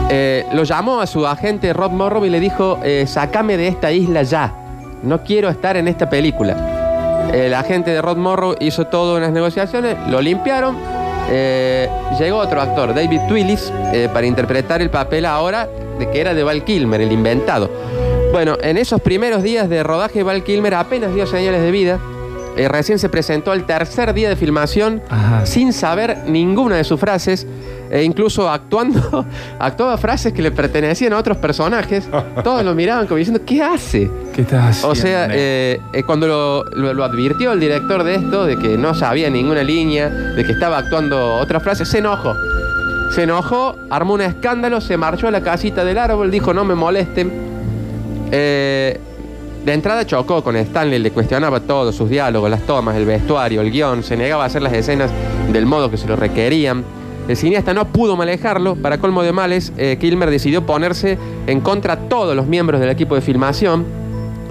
Eh, 0.10 0.46
lo 0.54 0.64
llamó 0.64 1.00
a 1.02 1.08
su 1.08 1.26
agente 1.26 1.74
Rob 1.74 1.92
Morrow 1.92 2.26
y 2.26 2.30
le 2.30 2.40
dijo, 2.40 2.80
eh, 2.84 3.06
sacame 3.08 3.58
de 3.58 3.68
esta 3.68 3.92
isla 3.92 4.24
ya. 4.24 4.54
No 5.04 5.24
quiero 5.24 5.50
estar 5.50 5.76
en 5.78 5.88
esta 5.88 6.10
película. 6.10 6.56
El 7.34 7.54
agente 7.54 7.92
de 7.92 8.02
Rob 8.02 8.18
Morrow 8.18 8.56
hizo 8.60 8.86
todas 8.86 9.18
unas 9.18 9.32
negociaciones, 9.32 9.98
lo 10.08 10.22
limpiaron. 10.22 10.78
eh, 11.30 11.90
llegó 12.20 12.38
otro 12.38 12.62
actor, 12.62 12.94
David 12.94 13.22
Twillis, 13.28 13.74
eh, 13.94 14.08
para 14.14 14.28
interpretar 14.28 14.82
el 14.82 14.92
papel 14.92 15.26
ahora 15.26 15.68
de 16.00 16.10
que 16.12 16.20
era 16.22 16.34
de 16.34 16.44
Val 16.44 16.64
Kilmer, 16.64 17.02
el 17.02 17.12
inventado. 17.12 17.70
Bueno, 18.32 18.58
en 18.62 18.78
esos 18.78 19.02
primeros 19.02 19.44
días 19.44 19.70
de 19.70 19.82
rodaje, 19.84 20.24
Val 20.24 20.44
Kilmer 20.44 20.74
apenas 20.76 21.14
dio 21.14 21.26
señales 21.26 21.62
de 21.62 21.72
vida. 21.72 22.00
Eh, 22.58 22.70
recién 22.70 23.00
se 23.00 23.10
presentó 23.10 23.52
al 23.52 23.66
tercer 23.66 24.14
día 24.14 24.30
de 24.30 24.38
filmación 24.38 25.02
Ajá. 25.10 25.46
sin 25.46 25.74
saber 25.74 26.20
ninguna 26.28 26.78
de 26.78 26.86
sus 26.86 26.98
frases, 26.98 27.46
e 27.92 28.02
incluso 28.04 28.50
actuando, 28.50 29.26
actuaba 29.60 29.98
frases 29.98 30.32
que 30.32 30.42
le 30.42 30.52
pertenecían 30.52 31.12
a 31.14 31.18
otros 31.18 31.36
personajes. 31.38 32.08
Todos 32.46 32.64
lo 32.64 32.74
miraban 32.74 33.08
como 33.08 33.18
diciendo, 33.18 33.42
¿qué 33.46 33.62
hace? 33.62 34.10
¿Qué 34.34 34.42
estás 34.44 34.70
haciendo? 34.78 34.88
O 34.90 34.96
sea, 34.96 35.28
eh, 35.32 35.80
eh, 35.94 36.04
cuando 36.04 36.28
lo, 36.28 36.64
lo- 36.76 36.94
lo 36.94 37.04
advirtió 37.04 37.52
el 37.52 37.60
director 37.60 38.04
de 38.06 38.16
esto, 38.16 38.46
de 38.46 38.58
que 38.58 38.78
no 38.78 38.94
sabía 38.94 39.30
ninguna 39.30 39.62
línea, 39.62 40.10
de 40.10 40.44
que 40.46 40.54
estaba 40.54 40.78
actuando 40.78 41.36
otras 41.36 41.62
frases, 41.62 41.90
se 41.90 41.98
enojó. 41.98 42.34
Se 43.12 43.24
enojó, 43.24 43.76
armó 43.90 44.14
un 44.14 44.22
escándalo, 44.22 44.82
se 44.82 44.98
marchó 44.98 45.28
a 45.28 45.32
la 45.32 45.42
casita 45.42 45.86
del 45.86 45.98
árbol, 45.98 46.32
dijo 46.32 46.54
no 46.54 46.66
me 46.66 46.76
molesten. 46.76 47.32
Eh, 48.32 49.00
de 49.66 49.74
entrada 49.74 50.06
chocó 50.06 50.44
con 50.44 50.56
Stanley, 50.56 51.00
le 51.00 51.12
cuestionaba 51.12 51.60
todo, 51.60 51.92
sus 51.92 52.10
diálogos, 52.10 52.50
las 52.52 52.62
tomas, 52.62 52.96
el 52.96 53.06
vestuario, 53.06 53.62
el 53.62 53.72
guion, 53.72 54.04
se 54.04 54.16
negaba 54.16 54.44
a 54.44 54.48
hacer 54.48 54.62
las 54.62 54.74
escenas 54.74 55.10
del 55.52 55.66
modo 55.66 55.90
que 55.90 55.98
se 55.98 56.08
lo 56.08 56.16
requerían. 56.16 56.84
El 57.28 57.36
cineasta 57.36 57.74
no 57.74 57.88
pudo 57.88 58.16
manejarlo, 58.16 58.76
para 58.76 59.00
colmo 59.00 59.24
de 59.24 59.32
males, 59.32 59.74
eh, 59.78 59.98
Kilmer 60.00 60.30
decidió 60.30 60.66
ponerse 60.68 61.18
en 61.48 61.62
contra 61.62 61.96
de 61.96 62.08
todos 62.08 62.36
los 62.36 62.46
miembros 62.46 62.80
del 62.80 62.92
equipo 62.92 63.16
de 63.16 63.22
filmación, 63.22 63.86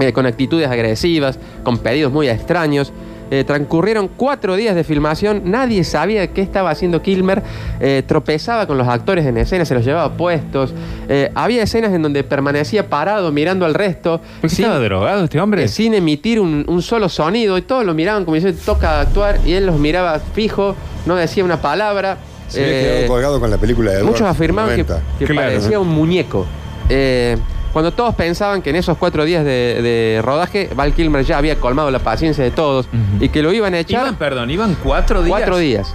eh, 0.00 0.12
con 0.12 0.26
actitudes 0.26 0.68
agresivas, 0.68 1.38
con 1.62 1.78
pedidos 1.78 2.12
muy 2.12 2.28
extraños. 2.28 2.92
Eh, 3.30 3.42
transcurrieron 3.44 4.08
cuatro 4.08 4.54
días 4.54 4.74
de 4.74 4.84
filmación, 4.84 5.42
nadie 5.46 5.82
sabía 5.84 6.26
qué 6.28 6.42
estaba 6.42 6.70
haciendo 6.70 7.00
Kilmer, 7.02 7.42
eh, 7.80 8.02
tropezaba 8.06 8.66
con 8.66 8.76
los 8.78 8.86
actores 8.86 9.24
en 9.26 9.38
escena, 9.38 9.64
se 9.64 9.74
los 9.74 9.84
llevaba 9.84 10.16
puestos, 10.16 10.72
Eh, 11.08 11.30
había 11.34 11.62
escenas 11.62 11.92
en 11.92 12.02
donde 12.02 12.22
permanecía 12.24 12.88
parado 12.88 13.32
mirando 13.32 13.64
al 13.66 13.74
resto, 13.74 14.20
¿Por 14.40 14.48
qué 14.50 14.56
sin, 14.56 14.64
estaba 14.66 14.84
drogado 14.84 15.24
este 15.24 15.40
hombre? 15.40 15.64
eh, 15.64 15.68
sin 15.68 15.94
emitir 15.94 16.38
un, 16.38 16.64
un 16.68 16.82
solo 16.82 17.08
sonido, 17.08 17.56
y 17.58 17.62
todos 17.62 17.84
lo 17.84 17.94
miraban 17.94 18.24
como 18.24 18.34
diciendo, 18.36 18.60
toca 18.64 19.00
actuar, 19.00 19.38
y 19.46 19.52
él 19.54 19.66
los 19.66 19.78
miraba 19.78 20.18
fijo, 20.18 20.76
no 21.06 21.16
decía 21.16 21.44
una 21.44 21.60
palabra. 21.60 22.18
Se 22.48 22.62
había 22.62 22.72
Eh, 22.78 22.82
quedado 22.82 23.08
colgado 23.08 23.40
con 23.40 23.50
la 23.50 23.56
película 23.58 23.90
de 23.92 24.02
Muchos 24.04 24.22
afirmaban 24.28 24.76
que, 24.76 24.82
90. 24.84 25.02
que 25.18 25.24
Claro. 25.24 25.48
parecía 25.48 25.80
un 25.80 25.88
muñeco. 25.88 26.44
Eh, 26.90 27.36
cuando 27.74 27.92
todos 27.92 28.14
pensaban 28.14 28.62
que 28.62 28.70
en 28.70 28.76
esos 28.76 28.96
cuatro 28.96 29.24
días 29.24 29.44
de, 29.44 29.80
de 29.82 30.22
rodaje, 30.22 30.70
Val 30.74 30.94
Kilmer 30.94 31.24
ya 31.24 31.36
había 31.38 31.56
colmado 31.56 31.90
la 31.90 31.98
paciencia 31.98 32.42
de 32.42 32.52
todos 32.52 32.86
y 33.20 33.28
que 33.28 33.42
lo 33.42 33.52
iban 33.52 33.74
a 33.74 33.80
echar 33.80 34.02
Iban, 34.02 34.14
perdón, 34.16 34.48
iban 34.50 34.76
cuatro 34.82 35.22
días. 35.22 35.36
cuatro 35.36 35.58
días. 35.58 35.94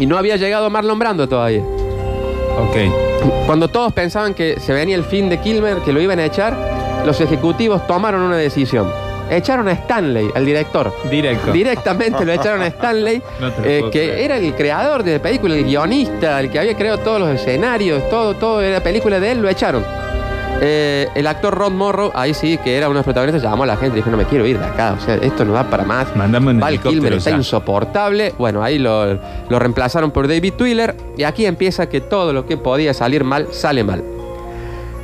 Y 0.00 0.06
no 0.06 0.18
había 0.18 0.36
llegado 0.36 0.68
Marlon 0.70 0.98
Brando 0.98 1.28
todavía. 1.28 1.62
Ok. 1.62 3.46
Cuando 3.46 3.68
todos 3.68 3.92
pensaban 3.92 4.34
que 4.34 4.58
se 4.58 4.72
venía 4.72 4.96
el 4.96 5.04
fin 5.04 5.28
de 5.30 5.38
Kilmer, 5.40 5.78
que 5.78 5.92
lo 5.92 6.00
iban 6.00 6.18
a 6.18 6.24
echar, 6.24 7.02
los 7.06 7.20
ejecutivos 7.20 7.86
tomaron 7.86 8.20
una 8.20 8.36
decisión. 8.36 8.90
Echaron 9.30 9.68
a 9.68 9.72
Stanley, 9.72 10.28
al 10.34 10.44
director. 10.44 10.92
Directo. 11.08 11.52
Directamente 11.52 12.24
lo 12.24 12.32
echaron 12.32 12.60
a 12.60 12.66
Stanley, 12.66 13.22
No 13.40 13.52
eh, 13.64 13.84
que 13.90 14.24
era 14.24 14.36
el 14.36 14.52
creador 14.54 15.02
de 15.04 15.14
la 15.14 15.22
película, 15.22 15.54
el 15.54 15.64
guionista, 15.64 16.40
el 16.40 16.50
que 16.50 16.58
había 16.58 16.74
creado 16.76 16.98
todos 16.98 17.20
los 17.20 17.30
escenarios, 17.30 18.08
todo, 18.10 18.34
todo 18.34 18.60
era 18.60 18.80
película 18.82 19.20
de 19.20 19.30
él, 19.30 19.40
lo 19.40 19.48
echaron. 19.48 19.84
Eh, 20.60 21.08
el 21.14 21.26
actor 21.26 21.54
Rod 21.54 21.72
Morrow, 21.72 22.10
ahí 22.14 22.32
sí, 22.32 22.58
que 22.58 22.76
era 22.76 22.86
uno 22.86 22.94
de 22.94 22.98
los 23.00 23.04
protagonistas, 23.04 23.42
llamó 23.42 23.64
a 23.64 23.66
la 23.66 23.76
gente 23.76 23.96
y 23.96 24.00
dijo, 24.00 24.10
no 24.10 24.16
me 24.16 24.24
quiero 24.24 24.46
ir 24.46 24.58
de 24.58 24.64
acá, 24.64 24.96
o 24.98 25.00
sea, 25.04 25.16
esto 25.16 25.44
no 25.44 25.52
da 25.52 25.68
para 25.68 25.84
más. 25.84 26.14
Mandame 26.16 26.52
un 26.52 26.60
Val 26.60 26.80
Kilmer 26.80 27.12
está 27.14 27.30
ya. 27.30 27.36
insoportable. 27.36 28.32
Bueno, 28.38 28.62
ahí 28.62 28.78
lo, 28.78 29.14
lo 29.48 29.58
reemplazaron 29.58 30.10
por 30.10 30.26
David 30.28 30.54
Twiller 30.54 30.94
y 31.18 31.24
aquí 31.24 31.44
empieza 31.44 31.88
que 31.88 32.00
todo 32.00 32.32
lo 32.32 32.46
que 32.46 32.56
podía 32.56 32.94
salir 32.94 33.24
mal, 33.24 33.48
sale 33.50 33.84
mal. 33.84 34.02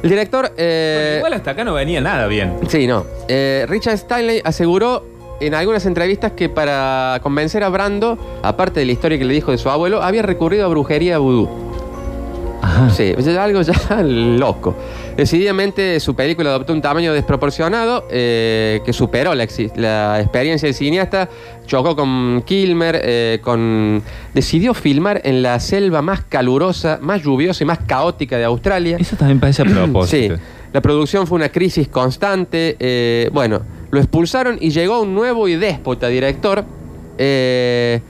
El 0.02 0.08
director... 0.08 0.50
eh, 0.56 1.16
igual 1.18 1.34
hasta 1.34 1.50
acá 1.50 1.62
no 1.64 1.74
venía 1.74 2.00
nada 2.00 2.26
bien. 2.26 2.54
Sí, 2.68 2.86
no. 2.86 3.04
Eh, 3.28 3.66
Richard 3.68 3.94
Stanley 3.96 4.40
aseguró 4.42 5.04
en 5.40 5.54
algunas 5.54 5.84
entrevistas 5.84 6.32
que 6.32 6.48
para 6.48 7.18
convencer 7.22 7.64
a 7.64 7.68
Brando, 7.68 8.16
aparte 8.42 8.80
de 8.80 8.86
la 8.86 8.92
historia 8.92 9.18
que 9.18 9.24
le 9.26 9.34
dijo 9.34 9.50
de 9.50 9.58
su 9.58 9.68
abuelo, 9.68 10.02
había 10.02 10.22
recurrido 10.22 10.64
a 10.64 10.68
brujería 10.68 11.18
vudú. 11.18 11.69
Ajá. 12.62 12.90
Sí, 12.90 13.14
es 13.16 13.26
algo 13.28 13.62
ya 13.62 14.02
loco. 14.02 14.76
Decididamente 15.16 15.98
su 16.00 16.14
película 16.14 16.50
adoptó 16.50 16.72
un 16.72 16.82
tamaño 16.82 17.12
desproporcionado 17.12 18.06
eh, 18.10 18.80
que 18.84 18.92
superó 18.92 19.34
la, 19.34 19.44
experiencia 19.44 20.66
del 20.66 20.74
cineasta, 20.74 21.28
chocó 21.66 21.96
con 21.96 22.42
Kilmer, 22.42 23.00
eh, 23.02 23.38
con... 23.42 24.02
decidió 24.34 24.74
filmar 24.74 25.20
en 25.24 25.42
la 25.42 25.60
selva 25.60 26.02
más 26.02 26.22
calurosa, 26.22 26.98
más 27.02 27.22
lluviosa 27.22 27.64
y 27.64 27.66
más 27.66 27.80
caótica 27.86 28.38
de 28.38 28.44
Australia. 28.44 28.96
Eso 28.98 29.16
también 29.16 29.40
parece 29.40 29.62
a 29.62 29.64
Sí, 29.66 29.72
propósito. 29.74 30.36
la 30.72 30.80
producción 30.80 31.26
fue 31.26 31.36
una 31.36 31.48
crisis 31.48 31.88
constante. 31.88 32.76
eh, 32.78 33.30
bueno, 33.32 33.60
lo 33.90 33.98
expulsaron 33.98 34.56
y 34.60 34.70
llegó 34.70 35.00
un 35.00 35.14
nuevo 35.14 35.48
y 35.48 35.56
déspota 35.56 36.08
director. 36.08 36.64
Eh, 37.18 38.00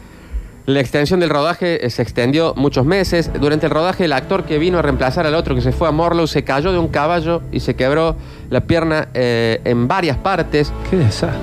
la 0.67 0.81
extensión 0.81 1.21
del 1.21 1.31
rodaje 1.31 1.85
eh, 1.85 1.90
se 1.90 2.02
extendió 2.02 2.55
muchos 2.57 2.85
meses. 2.87 3.31
Durante 3.40 3.67
el 3.67 3.73
rodaje, 3.73 4.05
el 4.05 4.12
actor 4.12 4.45
que 4.45 4.59
vino 4.59 4.79
a 4.79 4.83
reemplazar 4.83 5.26
al 5.26 5.35
otro 5.35 5.55
que 5.55 5.61
se 5.62 5.73
fue 5.73 5.88
a 5.88 5.90
Morlow 5.90 6.26
se 6.26 6.45
cayó 6.45 6.71
de 6.73 6.79
un 6.79 6.88
caballo 6.88 7.43
y 7.50 7.61
se 7.61 7.75
quebró 7.75 8.14
la 8.50 8.61
pierna 8.61 9.09
eh, 9.14 9.61
en 9.64 9.88
varias 9.88 10.17
partes. 10.19 10.73
Qué 10.90 10.97
desastre. 10.97 11.38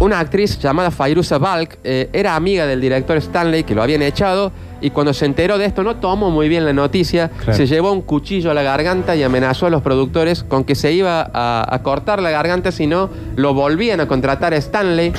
Una 0.00 0.18
actriz 0.18 0.58
llamada 0.58 0.90
Fairuza 0.90 1.38
Balk 1.38 1.78
eh, 1.84 2.10
era 2.12 2.34
amiga 2.34 2.66
del 2.66 2.80
director 2.80 3.16
Stanley, 3.16 3.62
que 3.62 3.74
lo 3.76 3.82
habían 3.82 4.02
echado, 4.02 4.50
y 4.80 4.90
cuando 4.90 5.14
se 5.14 5.24
enteró 5.24 5.56
de 5.56 5.66
esto 5.66 5.84
no 5.84 5.96
tomó 5.96 6.30
muy 6.30 6.48
bien 6.48 6.64
la 6.64 6.72
noticia, 6.72 7.28
Claro. 7.30 7.54
se 7.56 7.66
llevó 7.68 7.92
un 7.92 8.02
cuchillo 8.02 8.50
a 8.50 8.54
la 8.54 8.62
garganta 8.64 9.14
y 9.14 9.22
amenazó 9.22 9.66
a 9.66 9.70
los 9.70 9.80
productores 9.82 10.42
con 10.42 10.64
que 10.64 10.74
se 10.74 10.92
iba 10.92 11.30
a, 11.32 11.64
a 11.72 11.82
cortar 11.84 12.20
la 12.20 12.30
garganta 12.30 12.72
si 12.72 12.88
no 12.88 13.08
lo 13.36 13.54
volvían 13.54 14.00
a 14.00 14.08
contratar 14.08 14.52
a 14.52 14.56
Stanley. 14.56 15.12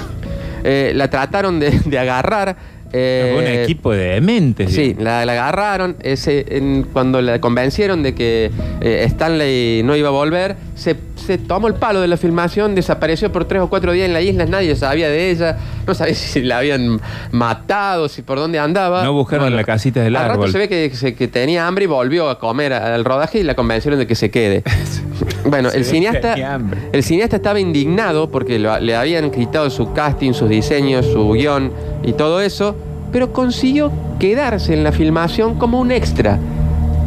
Eh, 0.65 0.91
la 0.95 1.09
trataron 1.09 1.59
de, 1.59 1.71
de 1.85 1.97
agarrar. 1.99 2.74
Eh, 2.97 3.35
un 3.37 3.45
equipo 3.63 3.91
de 3.91 4.05
dementes. 4.11 4.71
Sí, 4.73 4.95
la, 4.97 5.25
la 5.25 5.33
agarraron. 5.33 5.97
ese, 6.01 6.45
en- 6.57 6.83
cuando 6.93 7.21
la 7.21 7.39
convencieron 7.41 8.03
de 8.03 8.15
que 8.15 8.51
eh, 8.81 9.03
Stanley 9.07 9.81
no 9.83 9.95
iba 9.95 10.07
a 10.09 10.11
volver, 10.11 10.55
se, 10.75 10.95
se 11.25 11.37
tomó 11.37 11.67
el 11.67 11.73
palo 11.75 12.01
de 12.01 12.07
la 12.07 12.17
filmación, 12.17 12.75
desapareció 12.75 13.31
por 13.31 13.45
tres 13.45 13.61
o 13.61 13.69
cuatro 13.69 13.91
días 13.91 14.05
en 14.05 14.13
la 14.13 14.21
isla, 14.21 14.45
nadie 14.45 14.75
sabía 14.75 15.09
de 15.09 15.31
ella, 15.31 15.57
no 15.87 15.93
sabía 15.93 16.13
si 16.15 16.41
la 16.41 16.59
habían 16.59 16.99
matado, 17.31 18.07
si 18.07 18.21
por 18.21 18.37
dónde 18.37 18.59
andaba. 18.59 19.03
No 19.03 19.13
buscaron 19.13 19.55
la 19.55 19.63
casita 19.63 20.01
del 20.01 20.15
al 20.15 20.23
rato 20.23 20.33
árbol. 20.33 20.51
se 20.51 20.57
ve 20.57 20.67
que, 20.69 21.27
tenía 21.27 21.67
hambre 21.67 21.85
y 21.85 21.87
volvió 21.87 22.29
a 22.29 22.39
comer 22.39 22.73
al 22.73 23.03
rodaje 23.03 23.39
y 23.39 23.43
la 23.43 23.55
convencieron 23.55 23.99
de 23.99 24.07
que 24.07 24.15
se 24.15 24.29
quede. 24.29 24.63
bueno, 25.45 25.69
Se 25.69 25.77
el 25.77 25.85
cineasta, 25.85 26.59
el 26.91 27.03
cineasta 27.03 27.37
estaba 27.37 27.59
indignado 27.59 28.29
porque 28.29 28.59
lo- 28.59 28.79
le 28.79 28.95
habían 28.95 29.31
quitado 29.31 29.69
su 29.69 29.93
casting, 29.93 30.33
sus 30.33 30.49
diseños, 30.49 31.05
su 31.05 31.31
guion 31.31 31.71
y 32.03 32.13
todo 32.13 32.41
eso, 32.41 32.75
pero 33.11 33.33
consiguió 33.33 33.91
quedarse 34.19 34.73
en 34.73 34.83
la 34.83 34.91
filmación 34.91 35.57
como 35.57 35.79
un 35.79 35.91
extra. 35.91 36.37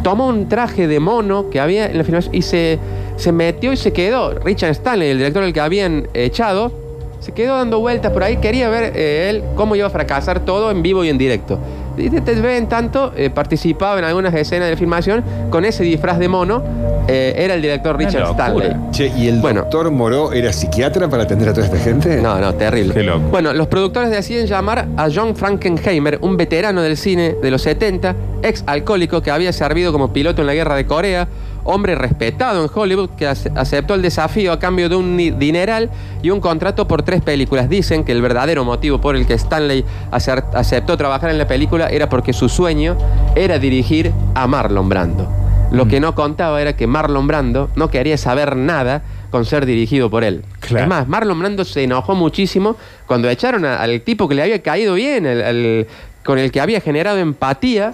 Tomó 0.02 0.28
un 0.28 0.48
traje 0.48 0.86
de 0.86 1.00
mono 1.00 1.50
que 1.50 1.60
había 1.60 1.86
en 1.86 1.98
la 1.98 2.04
filmación 2.04 2.34
y 2.34 2.42
se, 2.42 2.78
se 3.18 3.30
metió 3.32 3.72
y 3.72 3.76
se 3.76 3.92
quedó. 3.92 4.34
Richard 4.34 4.70
Stanley, 4.70 5.10
el 5.10 5.18
director 5.18 5.42
al 5.42 5.52
que 5.52 5.60
habían 5.60 6.08
echado, 6.14 6.72
se 7.20 7.32
quedó 7.32 7.56
dando 7.56 7.80
vueltas 7.80 8.12
por 8.12 8.22
ahí. 8.22 8.36
Quería 8.38 8.68
ver 8.70 8.92
eh, 8.96 9.28
él 9.30 9.42
cómo 9.56 9.76
iba 9.76 9.86
a 9.86 9.90
fracasar 9.90 10.40
todo 10.40 10.70
en 10.70 10.82
vivo 10.82 11.04
y 11.04 11.08
en 11.10 11.18
directo. 11.18 11.58
y 11.96 12.08
de, 12.08 12.20
de 12.20 12.40
vez 12.40 12.58
en 12.58 12.68
tanto 12.68 13.12
eh, 13.16 13.28
participaba 13.28 13.98
en 13.98 14.04
algunas 14.04 14.32
escenas 14.34 14.68
de 14.70 14.76
filmación 14.76 15.24
con 15.50 15.64
ese 15.64 15.82
disfraz 15.82 16.18
de 16.20 16.28
mono. 16.28 16.62
eh, 17.08 17.34
era 17.38 17.54
el 17.54 17.62
director 17.62 17.96
Richard. 17.98 18.30
Stanley. 18.30 18.70
Che, 18.92 19.08
¿y 19.16 19.26
el 19.28 19.40
Bueno. 19.40 19.62
doctor 19.62 19.90
Moró 19.90 20.32
era 20.32 20.52
psiquiatra 20.52 21.08
para 21.08 21.24
atender 21.24 21.48
a 21.48 21.52
toda 21.54 21.66
esta 21.66 21.78
gente? 21.78 22.18
No, 22.22 22.38
no, 22.38 22.54
terrible. 22.54 22.94
Qué 22.94 23.02
loco. 23.02 23.22
Bueno, 23.30 23.52
los 23.52 23.66
productores 23.66 24.10
deciden 24.10 24.46
llamar 24.46 24.86
a 24.96 25.08
John 25.12 25.34
Frankenheimer, 25.34 26.18
un 26.20 26.36
veterano 26.36 26.82
del 26.82 26.96
cine 26.96 27.34
de 27.42 27.50
los 27.50 27.62
70, 27.62 28.14
ex 28.42 28.62
alcohólico 28.66 29.22
que 29.22 29.30
había 29.32 29.52
servido 29.52 29.90
como 29.90 30.12
piloto 30.12 30.42
en 30.42 30.46
la 30.46 30.54
guerra 30.54 30.76
de 30.76 30.86
Corea, 30.86 31.26
hombre 31.70 31.94
respetado 31.94 32.64
en 32.64 32.70
Hollywood 32.74 33.10
que 33.10 33.26
ace- 33.26 33.52
aceptó 33.54 33.94
el 33.94 34.02
desafío 34.02 34.52
a 34.52 34.58
cambio 34.58 34.88
de 34.88 34.96
un 34.96 35.16
dineral 35.38 35.90
y 36.22 36.30
un 36.30 36.40
contrato 36.40 36.88
por 36.88 37.02
tres 37.02 37.20
películas. 37.22 37.68
Dicen 37.68 38.04
que 38.04 38.12
el 38.12 38.22
verdadero 38.22 38.64
motivo 38.64 39.00
por 39.00 39.16
el 39.16 39.26
que 39.26 39.34
Stanley 39.34 39.84
aceptó 40.10 40.96
trabajar 40.96 41.30
en 41.30 41.38
la 41.38 41.46
película 41.46 41.88
era 41.88 42.08
porque 42.08 42.32
su 42.32 42.48
sueño 42.48 42.96
era 43.36 43.58
dirigir 43.58 44.12
a 44.34 44.46
Marlon 44.46 44.88
Brando. 44.88 45.28
Lo 45.70 45.86
que 45.86 46.00
no 46.00 46.14
contaba 46.14 46.62
era 46.62 46.74
que 46.74 46.86
Marlon 46.86 47.26
Brando 47.26 47.68
no 47.76 47.90
quería 47.90 48.16
saber 48.16 48.56
nada 48.56 49.02
con 49.30 49.44
ser 49.44 49.66
dirigido 49.66 50.08
por 50.08 50.24
él. 50.24 50.42
Claro. 50.60 50.84
Es 50.84 50.88
más, 50.88 51.06
Marlon 51.08 51.38
Brando 51.38 51.64
se 51.66 51.84
enojó 51.84 52.14
muchísimo 52.14 52.76
cuando 53.06 53.28
echaron 53.28 53.66
a- 53.66 53.76
al 53.82 54.00
tipo 54.00 54.26
que 54.26 54.34
le 54.34 54.42
había 54.42 54.62
caído 54.62 54.94
bien, 54.94 55.86
con 56.24 56.38
el 56.38 56.50
que 56.50 56.60
había 56.62 56.80
generado 56.80 57.18
empatía. 57.18 57.92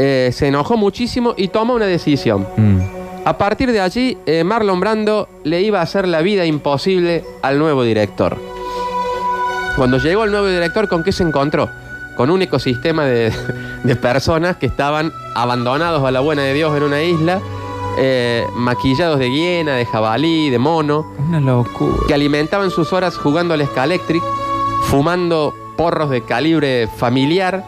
Eh, 0.00 0.30
se 0.32 0.46
enojó 0.46 0.76
muchísimo 0.76 1.34
y 1.36 1.48
tomó 1.48 1.74
una 1.74 1.86
decisión. 1.86 2.46
Mm. 2.56 2.78
A 3.24 3.36
partir 3.36 3.72
de 3.72 3.80
allí, 3.80 4.16
eh, 4.26 4.44
Marlon 4.44 4.78
Brando 4.78 5.28
le 5.42 5.60
iba 5.60 5.80
a 5.80 5.82
hacer 5.82 6.06
la 6.06 6.22
vida 6.22 6.46
imposible 6.46 7.24
al 7.42 7.58
nuevo 7.58 7.82
director. 7.82 8.36
Cuando 9.76 9.98
llegó 9.98 10.24
el 10.24 10.30
nuevo 10.30 10.46
director, 10.46 10.88
¿con 10.88 11.02
qué 11.02 11.12
se 11.12 11.24
encontró? 11.24 11.68
Con 12.16 12.30
un 12.30 12.42
ecosistema 12.42 13.04
de, 13.04 13.32
de 13.84 13.96
personas 13.96 14.56
que 14.56 14.66
estaban 14.66 15.12
abandonados 15.34 16.04
a 16.04 16.10
la 16.10 16.20
buena 16.20 16.42
de 16.42 16.54
Dios 16.54 16.76
en 16.76 16.84
una 16.84 17.02
isla, 17.02 17.40
eh, 17.98 18.46
maquillados 18.54 19.18
de 19.18 19.30
hiena, 19.30 19.74
de 19.74 19.84
jabalí, 19.84 20.50
de 20.50 20.58
mono, 20.60 21.12
Una 21.18 21.40
locura. 21.40 21.96
que 22.06 22.14
alimentaban 22.14 22.70
sus 22.70 22.92
horas 22.92 23.16
jugando 23.16 23.54
al 23.54 23.66
Scalectric, 23.66 24.22
fumando 24.84 25.52
porros 25.76 26.08
de 26.10 26.22
calibre 26.22 26.88
familiar, 26.96 27.64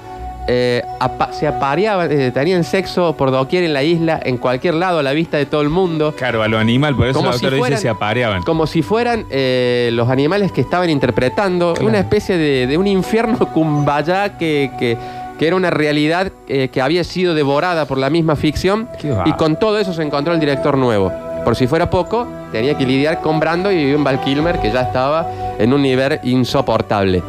eh, 0.53 0.83
apa- 0.99 1.33
se 1.33 1.47
apareaban, 1.47 2.11
eh, 2.11 2.33
tenían 2.33 2.65
sexo 2.65 3.17
por 3.17 3.31
doquier 3.31 3.63
en 3.63 3.73
la 3.73 3.85
isla, 3.85 4.19
en 4.25 4.37
cualquier 4.37 4.75
lado, 4.75 4.99
a 4.99 5.03
la 5.05 5.13
vista 5.13 5.37
de 5.37 5.47
todo 5.47 5.61
el 5.61 5.69
mundo. 5.69 6.13
Claro, 6.17 6.43
a 6.43 6.49
lo 6.49 6.59
animal, 6.59 6.97
por 6.97 7.07
eso 7.07 7.19
Como 7.21 7.31
el 7.31 7.37
si 7.39 7.43
doctor 7.45 7.53
dice 7.55 7.61
fueran- 7.61 7.79
se 7.81 7.89
apareaban. 7.89 8.43
Como 8.43 8.67
si 8.67 8.83
fueran 8.83 9.27
eh, 9.31 9.91
los 9.93 10.09
animales 10.09 10.51
que 10.51 10.61
estaban 10.61 10.91
interpretando 10.91 11.75
Claro. 11.75 11.89
una 11.89 12.01
especie 12.01 12.37
de, 12.37 12.67
de 12.67 12.77
un 12.79 12.89
infierno 12.89 13.39
kumbaya 13.55 14.37
que, 14.39 14.73
que- 14.79 14.97
que 15.39 15.47
era 15.47 15.57
una 15.57 15.71
realidad 15.71 16.31
que 16.47 16.83
había 16.83 17.03
sido 17.03 17.33
devorada 17.33 17.87
por 17.87 17.97
la 17.97 18.11
misma 18.11 18.37
ficción. 18.37 18.91
Y 19.25 19.33
con 19.33 19.57
todo 19.59 19.79
eso 19.79 19.95
se 19.95 20.03
encontró 20.03 20.35
el 20.35 20.41
director 20.41 20.77
nuevo. 20.77 21.11
Por 21.47 21.57
si 21.57 21.67
fuera 21.67 21.89
poco, 21.89 22.27
tenía 22.53 22.77
que 22.77 22.85
lidiar 22.85 23.23
con 23.23 23.41
Brando 23.41 23.73
y 23.73 23.95
un 23.95 24.05
Val 24.05 24.21
Kilmer 24.21 24.59
que 24.59 24.71
ya 24.71 24.83
estaba 24.83 25.27
en 25.59 25.73
un 25.73 25.81
nivel 25.81 26.21
insoportable. 26.25 27.23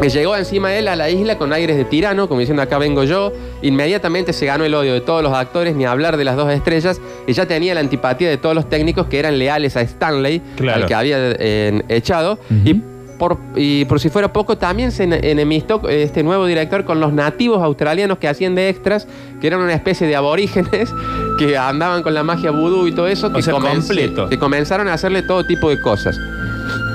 Que 0.00 0.10
llegó 0.10 0.36
encima 0.36 0.68
de 0.70 0.78
él 0.78 0.88
a 0.88 0.94
la 0.94 1.10
isla 1.10 1.38
con 1.38 1.52
aires 1.52 1.76
de 1.76 1.84
tirano, 1.84 2.28
como 2.28 2.38
diciendo 2.38 2.62
acá 2.62 2.78
vengo 2.78 3.02
yo. 3.02 3.32
Inmediatamente 3.62 4.32
se 4.32 4.46
ganó 4.46 4.64
el 4.64 4.72
odio 4.74 4.92
de 4.94 5.00
todos 5.00 5.24
los 5.24 5.32
actores, 5.32 5.74
ni 5.74 5.86
hablar 5.86 6.16
de 6.16 6.24
las 6.24 6.36
dos 6.36 6.50
estrellas. 6.52 7.00
Y 7.26 7.32
ya 7.32 7.46
tenía 7.46 7.74
la 7.74 7.80
antipatía 7.80 8.28
de 8.28 8.36
todos 8.36 8.54
los 8.54 8.68
técnicos 8.70 9.08
que 9.08 9.18
eran 9.18 9.38
leales 9.38 9.76
a 9.76 9.80
Stanley, 9.80 10.40
Claro. 10.56 10.82
al 10.82 10.86
que 10.86 10.94
había 10.94 11.16
eh, 11.18 11.82
echado. 11.88 12.38
Y 12.64 12.74
por, 13.18 13.38
y 13.56 13.84
por 13.86 13.98
si 13.98 14.08
fuera 14.08 14.32
poco, 14.32 14.56
también 14.56 14.92
se 14.92 15.04
ene- 15.08 15.18
enemistó 15.24 15.82
eh, 15.88 16.04
este 16.04 16.22
nuevo 16.22 16.46
director 16.46 16.84
con 16.84 17.00
los 17.00 17.12
nativos 17.12 17.60
australianos 17.60 18.18
que 18.18 18.28
hacían 18.28 18.54
de 18.54 18.68
extras, 18.68 19.08
que 19.40 19.48
eran 19.48 19.60
una 19.60 19.74
especie 19.74 20.06
de 20.06 20.14
aborígenes 20.14 20.88
que 21.40 21.58
andaban 21.58 22.04
con 22.04 22.14
la 22.14 22.22
magia 22.22 22.52
vudú 22.52 22.86
y 22.86 22.92
todo 22.92 23.08
eso, 23.08 23.32
que, 23.32 23.42
sea, 23.42 23.54
comenz- 23.54 23.78
completo. 23.88 24.28
que 24.28 24.38
comenzaron 24.38 24.86
a 24.86 24.92
hacerle 24.92 25.22
todo 25.22 25.44
tipo 25.44 25.68
de 25.68 25.80
cosas. 25.80 26.16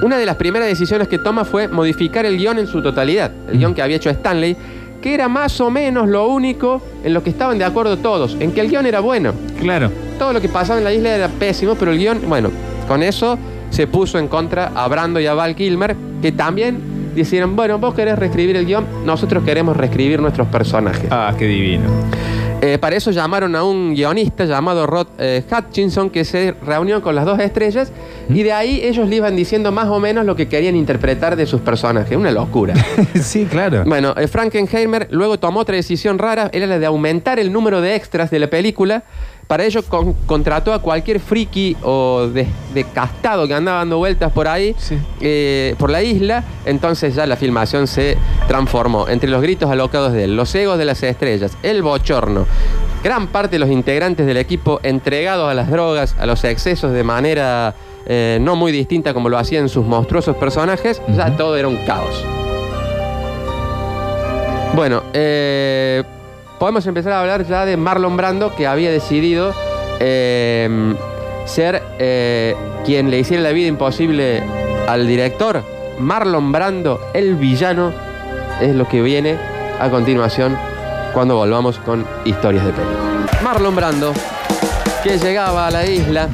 Una 0.04 0.18
de 0.18 0.26
las 0.26 0.36
primeras 0.36 0.68
decisiones 0.68 1.08
que 1.08 1.18
toma 1.18 1.46
fue 1.46 1.70
modificar 1.70 2.26
el 2.26 2.38
guion 2.38 2.60
en 2.60 2.68
su 2.68 2.82
totalidad, 2.82 3.32
el 3.50 3.58
guion 3.58 3.74
que 3.74 3.82
había 3.82 3.96
hecho 3.96 4.10
Stanley, 4.10 4.58
que 5.02 5.14
era 5.14 5.30
más 5.30 5.62
o 5.62 5.72
menos 5.72 6.10
lo 6.10 6.28
único 6.28 6.82
en 7.06 7.14
lo 7.14 7.24
que 7.24 7.30
estaban 7.30 7.58
de 7.58 7.64
acuerdo 7.64 7.96
todos, 7.96 8.36
en 8.42 8.52
que 8.52 8.60
el 8.60 8.68
guion 8.70 8.86
era 8.86 9.00
bueno. 9.00 9.32
Claro. 9.62 9.90
Todo 10.20 10.34
lo 10.34 10.42
que 10.42 10.50
pasaba 10.50 10.78
en 10.78 10.84
la 10.84 10.92
isla 10.92 11.16
era 11.16 11.30
pésimo, 11.30 11.76
pero 11.76 11.92
el 11.92 12.00
guion, 12.00 12.20
bueno, 12.28 12.52
con 12.86 13.02
eso 13.02 13.40
se 13.70 13.88
puso 13.88 14.20
en 14.20 14.28
contra 14.28 14.74
a 14.76 14.90
Brando 14.90 15.22
y 15.22 15.26
a 15.26 15.36
Val 15.36 15.56
Kilmer, 15.56 15.96
que 16.22 16.34
también 16.34 17.14
dijeron, 17.16 17.56
bueno, 17.56 17.80
vos 17.80 17.94
querés 17.94 18.20
reescribir 18.20 18.58
el 18.58 18.66
guion, 18.66 18.86
nosotros 19.06 19.42
queremos 19.46 19.78
reescribir 19.78 20.20
nuestros 20.20 20.50
personajes. 20.50 21.06
Ah, 21.12 21.34
qué 21.40 21.46
divino. 21.46 21.86
Eh, 22.66 22.78
para 22.78 22.96
eso 22.96 23.12
llamaron 23.12 23.58
a 23.58 23.64
un 23.66 23.94
guionista 23.94 24.46
llamado 24.46 24.88
Rod 24.88 25.08
eh, 25.18 25.44
Hutchinson 25.52 26.10
que 26.10 26.24
se 26.24 26.56
reunió 26.66 27.02
con 27.02 27.14
las 27.14 27.26
dos 27.26 27.38
estrellas 27.42 27.92
y 28.30 28.42
de 28.44 28.54
ahí 28.54 28.80
ellos 28.82 29.10
le 29.10 29.18
iban 29.18 29.36
diciendo 29.36 29.74
más 29.74 29.90
o 29.90 30.00
menos 30.00 30.26
lo 30.26 30.38
que 30.38 30.48
querían 30.48 30.78
interpretar 30.78 31.36
de 31.36 31.46
sus 31.46 31.60
personajes. 31.60 32.16
Una 32.16 32.32
locura. 32.32 32.74
sí, 33.22 33.48
claro. 33.52 33.84
Bueno, 33.86 34.14
eh, 34.16 34.30
Frankenheimer 34.30 35.10
luego 35.12 35.38
tomó 35.38 35.60
otra 35.60 35.76
decisión 35.76 36.18
rara, 36.18 36.50
era 36.54 36.66
la 36.66 36.80
de 36.80 36.86
aumentar 36.86 37.38
el 37.38 37.52
número 37.52 37.82
de 37.82 37.96
extras 37.96 38.32
de 38.32 38.40
la 38.40 38.50
película. 38.50 39.04
Para 39.48 39.66
ello 39.66 39.84
con- 39.84 40.14
contrató 40.26 40.74
a 40.74 40.80
cualquier 40.80 41.20
friki 41.20 41.76
o 41.84 42.28
de, 42.28 42.48
de 42.74 42.84
castado 42.86 43.48
que 43.48 43.54
andaba 43.54 43.80
dando 43.80 43.98
vueltas 43.98 44.32
por 44.32 44.48
ahí, 44.48 44.74
Sí. 44.78 44.98
eh, 45.22 45.76
por 45.78 45.90
la 45.90 46.02
isla. 46.02 46.44
Entonces 46.66 47.14
ya 47.16 47.26
la 47.28 47.36
filmación 47.36 47.88
se 47.88 48.18
transformó 48.48 49.08
entre 49.10 49.30
los 49.30 49.42
gritos 49.42 49.70
alocados 49.70 50.14
de 50.14 50.24
él, 50.24 50.36
los 50.36 50.54
egos 50.56 50.78
de 50.78 50.86
las 50.86 51.04
estrellas, 51.04 51.58
el 51.62 51.84
bochorno. 51.84 52.46
Gran 53.04 53.28
parte 53.28 53.52
de 53.56 53.60
los 53.60 53.70
integrantes 53.70 54.26
del 54.26 54.38
equipo 54.38 54.80
entregados 54.82 55.52
a 55.52 55.54
las 55.54 55.70
drogas, 55.70 56.16
a 56.18 56.26
los 56.26 56.44
excesos 56.46 56.94
de 56.94 57.04
manera 57.04 57.76
eh, 58.06 58.38
no 58.42 58.56
muy 58.56 58.72
distinta 58.72 59.14
como 59.14 59.28
lo 59.30 59.38
hacían 59.38 59.68
sus 59.70 59.86
monstruosos 59.86 60.36
personajes, 60.38 61.02
ya 61.16 61.36
todo 61.36 61.58
era 61.58 61.68
un 61.68 61.78
caos. 61.86 62.24
Bueno, 64.76 65.04
eh, 65.14 66.02
podemos 66.64 66.88
empezar 66.88 67.12
a 67.12 67.20
hablar 67.20 67.46
ya 67.46 67.66
de 67.66 67.76
Marlon 67.76 68.16
Brando, 68.16 68.56
que 68.56 68.68
había 68.68 68.90
decidido 68.90 69.54
eh, 70.00 70.96
ser 71.44 71.84
eh, 72.00 72.56
quien 72.86 73.12
le 73.12 73.20
hiciera 73.20 73.44
la 73.44 73.52
vida 73.52 73.68
imposible 73.68 74.42
al 74.88 75.06
director. 75.06 75.62
Marlon 76.00 76.54
Brando, 76.54 77.02
el 77.14 77.36
villano, 77.36 77.92
es 78.62 78.74
lo 78.76 78.88
que 78.88 79.02
viene 79.02 79.38
a 79.78 79.90
continuación 79.90 80.58
cuando 81.14 81.36
volvamos 81.36 81.80
con 81.80 82.06
historias 82.24 82.66
de 82.66 82.72
película. 82.72 83.42
Marlon 83.44 83.76
Brando, 83.76 84.14
que 85.04 85.18
llegaba 85.18 85.68
a 85.68 85.72
la 85.72 85.86
isla, 85.86 86.30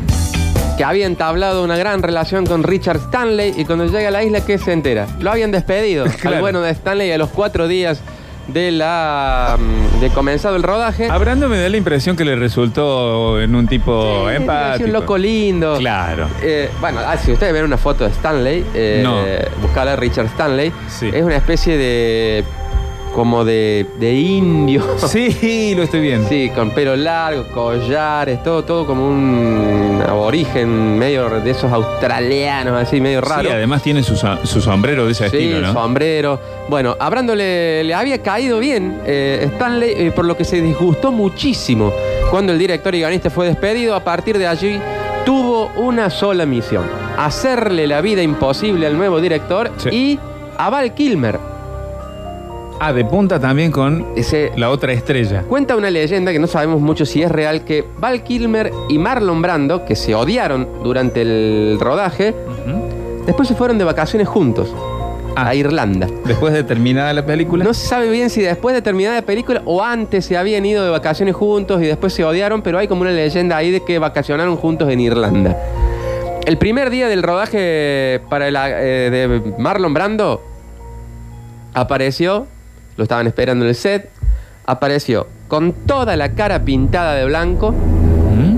que 0.78 0.84
había 0.84 1.08
entablado 1.08 1.63
una 1.63 1.76
gran 1.76 2.04
relación 2.04 2.46
con 2.46 2.62
Richard 2.62 2.98
Stanley 2.98 3.56
y 3.58 3.65
cuando 3.65 3.88
llega 3.88 4.10
a 4.10 4.12
la 4.12 4.24
isla, 4.24 4.46
¿qué 4.46 4.60
se 4.60 4.74
entera? 4.74 5.08
Lo 5.22 5.32
habían 5.32 5.50
despedido 5.50 6.04
al 6.06 6.12
Claro. 6.12 6.39
bueno 6.39 6.62
de 6.62 6.70
Stanley 6.70 7.12
a 7.12 7.18
los 7.18 7.30
cuatro 7.30 7.68
días 7.68 8.04
de 8.53 8.71
la 8.71 9.57
mm, 9.59 9.99
de 9.99 10.09
comenzado 10.09 10.55
el 10.55 10.63
rodaje. 10.63 11.07
A 11.09 11.17
Brando 11.17 11.47
me 11.49 11.57
da 11.59 11.69
la 11.69 11.77
impresión 11.77 12.15
que 12.15 12.25
le 12.25 12.35
resultó 12.35 13.39
en 13.41 13.55
un 13.55 13.67
tipo 13.67 14.27
Sí, 14.29 14.35
empático. 14.35 14.85
Un 14.85 14.93
loco 14.93 15.17
lindo. 15.17 15.77
Claro. 15.77 16.27
Eh, 16.41 16.69
bueno, 16.79 16.99
ah, 17.05 17.17
si 17.17 17.31
ustedes 17.31 17.53
ven 17.53 17.63
una 17.65 17.77
foto 17.77 18.03
de 18.05 18.12
Stanley, 18.12 18.65
eh, 18.73 19.01
No. 19.03 19.17
buscarla 19.62 19.95
Richard 19.95 20.25
Stanley, 20.27 20.71
Sí. 20.88 21.09
es 21.13 21.23
una 21.23 21.35
especie 21.35 21.77
de 21.77 22.43
como 23.19 23.43
de, 23.43 23.86
de 23.99 24.13
indio. 24.13 24.82
Sí, 25.10 25.73
lo 25.75 25.84
estoy 25.84 25.99
viendo. 25.99 26.29
Sí, 26.29 26.49
con 26.55 26.71
pelo 26.71 26.95
largo, 26.95 27.45
collares, 27.53 28.41
todo, 28.43 28.63
todo 28.63 28.86
como 28.86 29.05
un 29.10 30.01
aborigen 30.08 30.97
medio 30.97 31.29
de 31.41 31.51
esos 31.51 31.69
australianos, 31.69 32.82
así 32.82 33.01
medio 33.01 33.19
raro. 33.19 33.49
Sí, 33.49 33.53
además 33.53 33.82
tiene 33.84 34.03
su, 34.03 34.15
so- 34.15 34.45
su 34.45 34.62
sombrero 34.62 35.05
de 35.05 35.12
ese 35.12 35.29
Sí, 35.29 35.36
estilo, 35.38 35.60
¿no? 35.67 35.73
sombrero. 35.73 36.39
Bueno, 36.69 36.95
a 36.97 37.10
Brando 37.10 37.36
le, 37.36 37.84
le 37.84 37.93
había 37.93 38.21
caído 38.21 38.60
bien 38.60 39.01
eh, 39.05 39.41
Stanley, 39.53 39.93
eh, 39.97 40.12
por 40.15 40.23
lo 40.23 40.38
que 40.38 40.45
se 40.45 40.62
disgustó 40.62 41.12
muchísimo 41.12 41.91
cuando 42.32 42.53
el 42.53 42.60
director 42.60 42.95
y 42.95 42.99
guionista 42.99 43.29
fue 43.29 43.47
despedido. 43.47 43.95
A 43.95 43.99
partir 44.03 44.38
de 44.38 44.47
allí 44.47 44.79
tuvo 45.25 45.71
una 45.75 46.10
sola 46.10 46.45
misión: 46.45 46.84
hacerle 47.17 47.86
la 47.88 47.99
vida 47.99 48.21
imposible 48.21 48.88
al 48.88 48.97
nuevo 48.97 49.19
director 49.19 49.69
Sí. 49.77 49.89
y 49.91 50.19
a 50.58 50.69
Val 50.69 50.93
Kilmer. 50.93 51.48
Ah, 52.82 52.94
de 52.94 53.04
punta 53.04 53.39
también 53.39 53.72
con 53.72 54.06
Ese, 54.15 54.52
la 54.56 54.70
otra 54.70 54.94
estrella. 54.94 55.44
Cuenta 55.48 55.76
una 55.76 55.89
leyenda 55.89 56.32
que 56.32 56.39
no 56.39 56.48
sabemos 56.48 56.80
mucho 56.80 57.06
si 57.06 57.22
es 57.22 57.30
real 57.30 57.65
que 57.65 57.84
Val 58.00 58.24
Kilmer 58.24 58.72
y 58.88 58.98
Marlon 58.98 59.42
Brando, 59.42 59.84
que 59.86 59.96
se 59.98 60.15
odiaron 60.15 60.65
durante 60.84 61.22
el 61.22 61.78
rodaje, 61.80 62.34
Ujú. 62.48 63.26
después 63.26 63.48
se 63.50 63.56
fueron 63.56 63.78
de 63.78 63.84
vacaciones 63.84 64.28
juntos 64.30 64.74
Ah. 65.36 65.50
a 65.50 65.56
Irlanda. 65.56 66.08
Después 66.26 66.54
de 66.54 66.63
terminada 66.63 67.12
la 67.13 67.26
película. 67.26 67.63
No 67.65 67.74
se 67.74 67.86
sabe 67.86 68.10
bien 68.10 68.30
si 68.30 68.42
después 68.42 68.74
de 68.74 68.82
terminar 68.82 69.13
la 69.13 69.22
película 69.24 69.62
o 69.65 69.84
antes 69.84 70.26
se 70.26 70.38
habían 70.38 70.65
ido 70.65 70.84
de 70.84 70.89
vacaciones 70.89 71.36
juntos 71.36 71.82
y 71.82 71.86
después 71.86 72.13
se 72.13 72.24
odiaron, 72.24 72.62
pero 72.62 72.78
hay 72.78 72.88
como 72.88 73.02
una 73.02 73.12
leyenda 73.12 73.58
ahí 73.58 73.72
de 73.72 73.84
que 73.84 74.00
vacacionaron 74.00 74.56
juntos 74.56 74.89
en 74.89 75.02
Irlanda. 75.02 75.56
El 76.46 76.58
primer 76.58 76.89
día 76.89 77.08
del 77.10 77.24
rodaje 77.24 78.22
para 78.30 78.48
el, 78.48 78.56
eh, 78.58 79.10
de 79.12 79.54
Marlon 79.60 79.94
Brando 79.94 80.42
apareció 81.74 82.48
lo 82.99 83.03
estaban 83.03 83.25
esperando 83.27 83.63
en 83.63 83.69
el 83.69 83.75
set, 83.75 84.09
apareció 84.65 85.27
con 85.47 85.71
toda 85.71 86.17
la 86.17 86.33
cara 86.33 86.65
pintada 86.65 87.15
de 87.15 87.23
blanco. 87.23 87.71
¿Mm? 87.71 88.57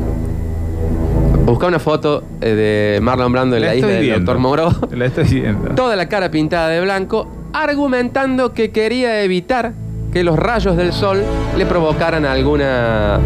Busca 1.46 1.68
una 1.68 1.78
foto 1.78 2.24
eh, 2.42 2.96
de 2.96 3.02
Marlon 3.02 3.32
Brando 3.32 3.56
en 3.56 3.62
la, 3.62 3.76
isla 3.76 3.88
estoy 3.88 3.94
del 3.94 4.02
viendo. 4.02 4.32
Dr. 4.32 4.42
Moreau. 4.42 4.72
La 4.92 5.06
estoy 5.06 5.26
viendo. 5.26 5.76
Toda 5.76 5.96
la 5.96 6.10
cara 6.10 6.32
pintada 6.32 6.70
de 6.70 6.82
blanco, 6.82 7.28
argumentando 7.54 8.52
que 8.52 8.72
quería 8.72 9.22
evitar 9.22 9.74
que 10.12 10.24
los 10.24 10.40
rayos 10.40 10.76
del 10.76 10.92
sol 10.92 11.22
le 11.56 11.68
provocaran 11.68 12.26
alguna 12.26 13.20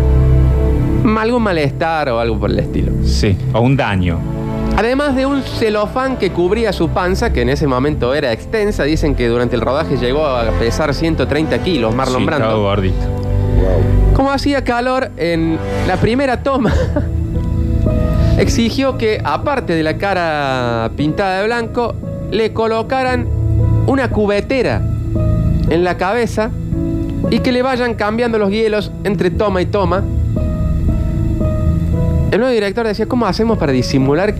algún 1.17 1.43
malestar 1.43 2.09
o 2.09 2.19
algo 2.19 2.37
por 2.37 2.51
el 2.51 2.59
estilo. 2.59 2.91
Sí, 3.05 3.37
o 3.53 3.61
un 3.61 3.77
daño. 3.77 4.34
Además 4.77 5.15
de 5.15 5.25
un 5.25 5.41
celofán 5.41 6.17
que 6.17 6.31
cubría 6.31 6.73
su 6.73 6.89
panza, 6.89 7.31
que 7.31 7.41
en 7.41 7.49
ese 7.49 7.65
momento 7.65 8.13
era 8.13 8.33
extensa, 8.33 8.83
dicen 8.83 9.15
que 9.15 9.29
durante 9.29 9.55
el 9.55 9.61
rodaje 9.61 9.95
llegó 9.95 10.25
a 10.25 10.51
pesar 10.59 10.93
130 10.93 11.59
kilos 11.59 11.95
Marlon 11.95 12.19
sí, 12.19 12.25
Brando. 12.25 12.61
gordito. 12.61 12.97
Como 14.13 14.31
hacía 14.31 14.65
calor 14.65 15.11
en 15.15 15.57
la 15.87 15.95
primera 15.95 16.43
toma, 16.43 16.73
exigió 18.37 18.97
que, 18.97 19.21
aparte 19.23 19.73
de 19.73 19.83
la 19.83 19.97
cara 19.97 20.91
pintada 20.97 21.39
de 21.39 21.45
blanco, 21.45 21.95
le 22.31 22.51
colocaran 22.51 23.27
una 23.87 24.09
cubetera 24.09 24.81
en 25.69 25.83
la 25.85 25.95
cabeza 25.95 26.51
y 27.31 27.39
que 27.39 27.53
le 27.53 27.61
vayan 27.61 27.93
cambiando 27.93 28.37
los 28.37 28.49
hielos 28.51 28.91
entre 29.05 29.31
toma 29.31 29.61
y 29.61 29.67
toma. 29.67 30.03
El 32.31 32.39
nuevo 32.39 32.53
director 32.53 32.85
decía, 32.85 33.05
¿cómo 33.05 33.25
hacemos 33.25 33.57
para 33.57 33.71
disimular 33.71 34.35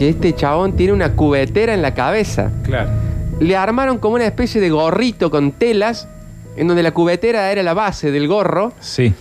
que 0.00 0.08
este 0.08 0.34
chabón 0.34 0.76
tiene 0.76 0.94
una 0.94 1.12
cubetera 1.12 1.74
en 1.74 1.82
la 1.82 1.92
cabeza? 1.92 2.50
Claro. 2.64 2.88
Le 3.38 3.54
armaron 3.54 3.98
como 3.98 4.14
una 4.14 4.24
especie 4.24 4.58
de 4.58 4.70
gorrito 4.70 5.30
con 5.30 5.52
telas, 5.52 6.08
en 6.56 6.68
donde 6.68 6.82
la 6.82 6.92
cubetera 6.92 7.52
era 7.52 7.62
la 7.62 7.74
base 7.74 8.10
del 8.10 8.26
gorro. 8.26 8.72
Sí. 8.80 9.12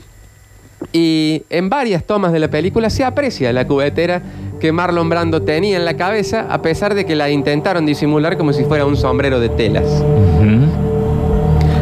Y 0.93 1.43
en 1.49 1.69
varias 1.69 2.05
tomas 2.05 2.31
de 2.31 2.39
la 2.39 2.47
película 2.47 2.89
se 2.89 3.03
aprecia 3.03 3.51
la 3.51 3.67
cubetera 3.67 4.21
que 4.61 4.71
Marlon 4.71 5.09
Brando 5.09 5.41
tenía 5.41 5.75
en 5.75 5.83
la 5.83 5.97
cabeza, 5.97 6.47
a 6.49 6.61
pesar 6.61 6.95
de 6.95 7.05
que 7.05 7.13
la 7.13 7.29
intentaron 7.29 7.85
disimular 7.85 8.37
como 8.37 8.53
si 8.53 8.63
fuera 8.63 8.85
un 8.85 8.95
sombrero 8.95 9.41
de 9.41 9.49
telas. 9.49 10.01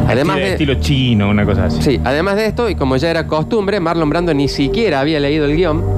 Además 0.07 0.38
de, 0.38 0.53
estilo 0.53 0.73
chino, 0.79 1.29
una 1.29 1.45
cosa 1.45 1.65
así. 1.65 1.83
sí, 1.83 2.01
además 2.03 2.36
de 2.36 2.47
esto, 2.47 2.67
y 2.67 2.73
como 2.73 2.97
ya 2.97 3.12
era 3.12 3.27
costumbre, 3.27 3.79
Marlon 3.79 4.10
Brando 4.10 4.33
ni 4.33 4.47
siquiera 4.47 5.01
había 5.01 5.19
leído 5.19 5.45
el 5.45 5.55
guion 5.55 5.96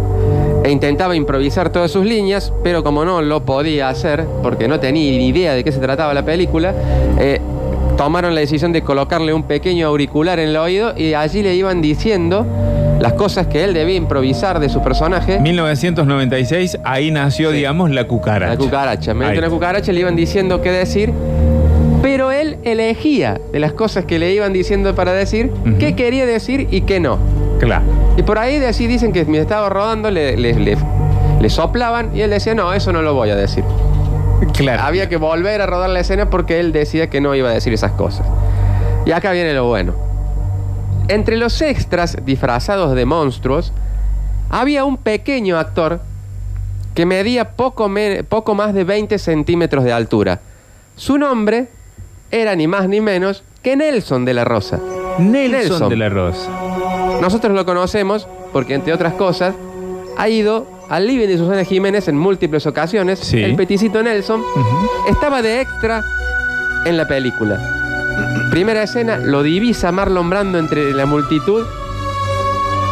e 0.63 0.71
intentaba 0.71 1.15
improvisar 1.15 1.69
todas 1.71 1.91
sus 1.91 2.05
líneas, 2.05 2.51
pero 2.63 2.83
como 2.83 3.05
no 3.05 3.21
lo 3.21 3.43
podía 3.45 3.89
hacer, 3.89 4.25
porque 4.43 4.67
no 4.67 4.79
tenía 4.79 5.11
ni 5.17 5.27
idea 5.27 5.53
de 5.53 5.63
qué 5.63 5.71
se 5.71 5.79
trataba 5.79 6.13
la 6.13 6.23
película, 6.23 6.73
eh, 7.17 7.39
tomaron 7.97 8.33
la 8.35 8.41
decisión 8.41 8.71
de 8.71 8.81
colocarle 8.81 9.33
un 9.33 9.43
pequeño 9.43 9.87
auricular 9.87 10.39
en 10.39 10.49
el 10.49 10.57
oído 10.57 10.93
y 10.97 11.13
allí 11.13 11.43
le 11.43 11.55
iban 11.55 11.81
diciendo 11.81 12.45
las 12.99 13.13
cosas 13.13 13.47
que 13.47 13.63
él 13.63 13.73
debía 13.73 13.95
improvisar 13.95 14.59
de 14.59 14.67
su 14.69 14.81
personaje. 14.81 15.39
1996, 15.39 16.77
ahí 16.83 17.11
nació, 17.11 17.51
Sí. 17.51 17.57
digamos, 17.57 17.91
la 17.91 18.05
cucaracha. 18.07 18.51
La 18.53 18.57
cucaracha. 18.57 19.13
Mediante 19.13 19.39
una 19.39 19.49
cucaracha 19.49 19.91
le 19.93 20.01
iban 20.01 20.15
diciendo 20.17 20.61
qué 20.61 20.71
decir, 20.71 21.13
pero 22.01 22.31
él 22.31 22.57
elegía 22.63 23.39
de 23.51 23.59
las 23.59 23.73
cosas 23.73 24.05
que 24.05 24.19
le 24.19 24.33
iban 24.33 24.51
diciendo 24.53 24.95
para 24.95 25.13
decir 25.13 25.51
qué 25.79 25.95
quería 25.95 26.25
decir 26.25 26.67
y 26.71 26.81
qué 26.81 26.99
no. 26.99 27.17
Claro. 27.59 27.83
Y 28.19 28.23
por 28.23 28.37
ahí 28.37 28.59
de 28.59 28.67
así 28.67 28.85
dicen 28.85 29.13
que 29.13 29.23
mientras 29.23 29.43
estaba 29.43 29.69
rodando 29.69 30.11
le, 30.11 30.35
le- 30.35 30.53
le- 30.53 30.77
le 31.39 31.49
soplaban 31.49 32.13
y 32.13 32.19
él 32.19 32.29
decía, 32.31 32.53
no, 32.53 32.73
eso 32.73 32.91
no 32.91 33.01
lo 33.01 33.13
voy 33.13 33.29
a 33.29 33.35
decir. 33.37 33.63
Claro. 34.53 34.83
Había 34.83 35.07
que 35.07 35.15
volver 35.15 35.61
a 35.61 35.65
rodar 35.67 35.89
la 35.89 36.01
escena 36.01 36.29
porque 36.29 36.59
él 36.59 36.73
decía 36.73 37.09
que 37.09 37.21
no 37.21 37.33
iba 37.33 37.49
a 37.49 37.53
decir 37.53 37.71
esas 37.73 37.93
cosas. 37.93 38.27
Y 39.05 39.11
acá 39.13 39.31
viene 39.31 39.53
lo 39.53 39.67
bueno. 39.67 39.93
Entre 41.07 41.37
los 41.37 41.61
extras 41.61 42.17
disfrazados 42.25 42.93
de 42.93 43.05
monstruos, 43.05 43.71
había 44.49 44.83
un 44.83 44.97
pequeño 44.97 45.57
actor 45.57 46.01
que 46.95 47.05
medía 47.05 47.51
poco, 47.51 47.87
me- 47.87 48.25
poco 48.25 48.53
más 48.53 48.73
de 48.73 48.83
20 48.83 49.17
centímetros 49.17 49.85
de 49.85 49.93
altura. 49.93 50.41
Su 50.97 51.17
nombre 51.17 51.67
era 52.31 52.53
ni 52.57 52.67
más 52.67 52.89
ni 52.89 52.99
menos 52.99 53.43
que 53.63 53.77
Nelson 53.77 54.25
de 54.25 54.33
la 54.33 54.43
Rosa. 54.43 54.77
Nelson, 55.19 55.51
Nelson. 55.51 55.89
de 55.89 55.95
la 55.95 56.09
Rosa. 56.09 56.51
Nosotros 57.21 57.53
lo 57.53 57.65
conocemos 57.65 58.27
porque, 58.53 58.73
entre 58.73 58.93
otras 58.93 59.13
cosas, 59.13 59.55
ha 60.17 60.29
ido 60.29 60.65
al 60.89 61.05
living 61.07 61.27
de 61.27 61.37
Susana 61.37 61.63
Jiménez 61.63 62.07
en 62.07 62.17
múltiples 62.17 62.65
ocasiones. 62.65 63.19
Sí. 63.19 63.41
El 63.41 63.55
peticito 63.55 64.01
Nelson 64.01 64.43
estaba 65.07 65.41
de 65.41 65.61
extra 65.61 66.03
en 66.85 66.97
la 66.97 67.07
película. 67.07 67.59
Primera 68.51 68.83
escena, 68.83 69.17
lo 69.17 69.43
divisa 69.43 69.91
Marlon 69.91 70.29
Brando 70.29 70.57
entre 70.57 70.91
la 70.93 71.05
multitud 71.05 71.65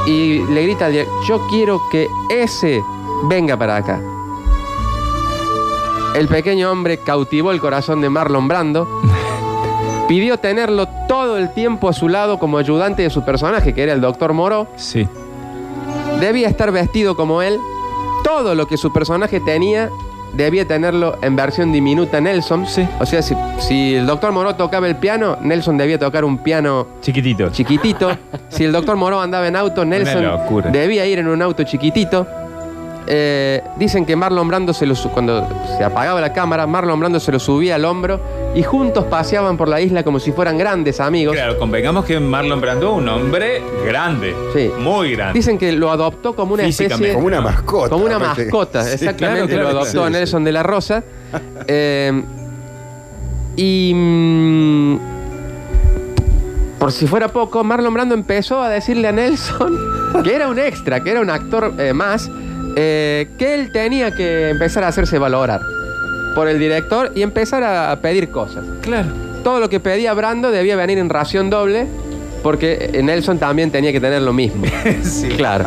y 0.06 0.40
le 0.54 0.64
grita 0.64 0.90
yo 0.90 1.48
quiero 1.50 1.82
que 1.92 2.08
ese 2.30 2.82
venga 3.30 3.58
para 3.58 3.78
acá. 3.78 4.00
El 6.16 6.28
pequeño 6.28 6.72
hombre 6.72 7.00
cautivó 7.00 7.52
el 7.52 7.60
corazón 7.60 8.02
de 8.02 8.10
Marlon 8.10 8.48
Brando. 8.48 8.88
Pidió 10.08 10.38
tenerlo 10.38 10.88
todo 11.08 11.38
el 11.38 11.50
tiempo 11.54 11.90
a 11.90 11.94
su 11.94 12.08
lado 12.08 12.40
como 12.40 12.58
ayudante 12.58 13.02
de 13.04 13.10
su 13.10 13.24
personaje, 13.24 13.74
que 13.74 13.84
era 13.84 13.94
el 13.94 14.02
doctor 14.02 14.34
Moro. 14.34 14.68
Sí. 14.78 15.08
Debía 16.20 16.48
estar 16.48 16.72
vestido 16.72 17.16
como 17.16 17.42
él. 17.42 17.58
Todo 18.24 18.56
lo 18.56 18.68
que 18.68 18.78
su 18.78 18.92
personaje 18.94 19.40
tenía 19.40 19.90
debía 20.34 20.68
tenerlo 20.68 21.18
en 21.22 21.36
versión 21.36 21.72
diminuta 21.72 22.22
Nelson. 22.22 22.68
Sí. 22.68 22.88
O 23.00 23.06
sea, 23.06 23.22
si, 23.22 23.36
si 23.60 23.96
el 23.96 24.06
doctor 24.06 24.32
Moro 24.32 24.56
tocaba 24.56 24.88
el 24.88 24.96
piano, 24.96 25.38
Nelson 25.42 25.78
debía 25.78 25.98
tocar 25.98 26.24
un 26.24 26.38
piano 26.38 26.88
Chiquitito. 27.02 27.50
chiquitito. 27.50 28.12
si 28.50 28.64
el 28.66 28.72
doctor 28.72 28.96
Moro 28.96 29.20
andaba 29.20 29.48
en 29.48 29.56
auto, 29.56 29.84
Nelson 29.84 30.26
debía 30.72 31.06
ir 31.06 31.20
en 31.20 31.28
un 31.28 31.42
auto 31.42 31.64
chiquitito. 31.64 32.28
Eh, 33.10 33.64
dicen 33.78 34.06
que 34.06 34.18
Marlon 34.18 34.48
Brando 34.48 34.74
se 34.74 34.86
lo 34.86 34.94
cuando 35.14 35.48
se 35.78 35.84
apagaba 35.84 36.20
la 36.20 36.34
cámara, 36.34 36.68
Marlon 36.68 37.00
Brando 37.00 37.20
se 37.22 37.32
lo 37.32 37.40
subía 37.40 37.76
al 37.76 37.86
hombro 37.86 38.20
y 38.54 38.64
juntos 38.64 39.06
paseaban 39.06 39.56
por 39.56 39.70
la 39.70 39.80
isla 39.80 40.04
como 40.04 40.20
si 40.20 40.34
fueran 40.34 40.58
grandes 40.58 41.00
amigos. 41.00 41.36
Claro, 41.36 41.58
convengamos 41.58 42.04
que 42.04 42.20
Marlon 42.20 42.60
Brando 42.60 42.94
un 42.94 43.08
hombre 43.08 43.62
grande. 43.86 44.36
Sí. 44.54 44.70
Muy 44.80 45.14
grande. 45.14 45.34
Dicen 45.40 45.58
que 45.58 45.72
lo 45.72 45.90
adoptó 45.90 46.36
como 46.36 46.56
una 46.56 46.64
especie. 46.64 47.14
Como 47.14 47.28
una 47.28 47.40
mascota. 47.40 47.90
como 47.90 48.06
una 48.06 48.18
aparte. 48.18 48.44
mascota, 48.44 48.84
Sí, 48.84 48.94
exactamente 48.96 49.54
claro, 49.54 49.72
lo 49.72 49.80
adoptó 49.80 50.06
sí, 50.06 50.12
Nelson 50.12 50.44
de 50.44 50.52
la 50.52 50.64
Rosa. 50.64 51.04
Eh, 51.70 52.24
y 53.58 53.92
mm, 53.94 54.98
por 56.80 56.92
si 56.92 57.08
fuera 57.08 57.28
poco, 57.28 57.64
Marlon 57.64 57.94
Brando 57.94 58.14
empezó 58.14 58.62
a 58.62 58.70
decirle 58.70 59.08
a 59.08 59.12
Nelson 59.12 59.78
que 60.24 60.36
era 60.36 60.48
un 60.48 60.60
extra, 60.60 61.04
que 61.04 61.12
era 61.12 61.22
un 61.22 61.30
actor 61.30 61.74
eh, 61.80 61.92
más, 61.94 62.30
eh, 62.80 63.28
que 63.40 63.56
él 63.56 63.72
tenía 63.72 64.12
que 64.12 64.50
empezar 64.50 64.84
a 64.84 64.90
hacerse 64.90 65.18
valorar 65.18 65.62
por 66.36 66.48
el 66.48 66.60
director 66.60 67.12
y 67.16 67.24
empezar 67.24 67.64
a, 67.64 68.00
pedir 68.02 68.30
cosas. 68.30 68.64
Claro. 68.82 69.10
Todo 69.44 69.60
lo 69.60 69.68
que 69.68 69.80
pedía 69.80 70.14
Brando 70.14 70.52
debía 70.52 70.76
venir 70.76 71.00
en 71.00 71.10
ración 71.10 71.50
doble, 71.50 71.88
porque 72.44 73.00
Nelson 73.04 73.40
también 73.40 73.72
tenía 73.72 73.92
que 73.92 74.00
tener 74.00 74.22
lo 74.22 74.32
mismo. 74.32 74.64
sí. 75.02 75.30
Claro. 75.30 75.66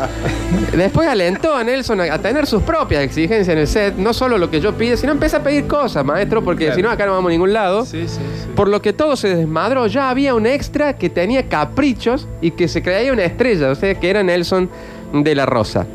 Después 0.73 1.09
alentó 1.09 1.57
a 1.57 1.64
Nelson 1.64 2.01
a, 2.01 2.14
a 2.14 2.18
tener 2.20 2.46
sus 2.46 2.62
propias 2.62 3.03
exigencias 3.03 3.49
en 3.49 3.59
el 3.59 3.66
set, 3.66 3.96
no 3.96 4.14
solo 4.14 4.38
lo 4.38 4.49
que 4.49 4.61
yo 4.61 4.75
pide, 4.75 4.96
sino 4.96 5.11
empieza 5.11 5.38
a 5.38 5.42
pedir 5.42 5.66
cosas, 5.66 6.05
maestro, 6.05 6.44
porque 6.44 6.66
Claro. 6.66 6.77
si 6.77 6.83
no 6.83 6.90
acá 6.90 7.07
no 7.07 7.12
vamos 7.12 7.31
a 7.31 7.33
ningún 7.33 7.53
lado. 7.53 7.85
Sí, 7.85 8.07
sí, 8.07 8.18
sí. 8.18 8.49
Por 8.55 8.68
lo 8.68 8.81
que 8.81 8.92
todo 8.92 9.16
se 9.16 9.35
desmadró, 9.35 9.88
ya 9.88 10.11
había 10.11 10.37
un 10.37 10.46
extra 10.46 10.92
que 10.96 11.11
tenía 11.11 11.49
caprichos 11.49 12.29
y 12.40 12.53
que 12.53 12.68
se 12.68 12.83
creía 12.85 13.12
una 13.12 13.25
estrella, 13.25 13.70
o 13.70 13.75
sea, 13.75 13.96
que 13.96 14.09
era 14.09 14.23
Nelson 14.23 14.70
de 15.12 15.35
la 15.35 15.44
Rosa. 15.46 15.88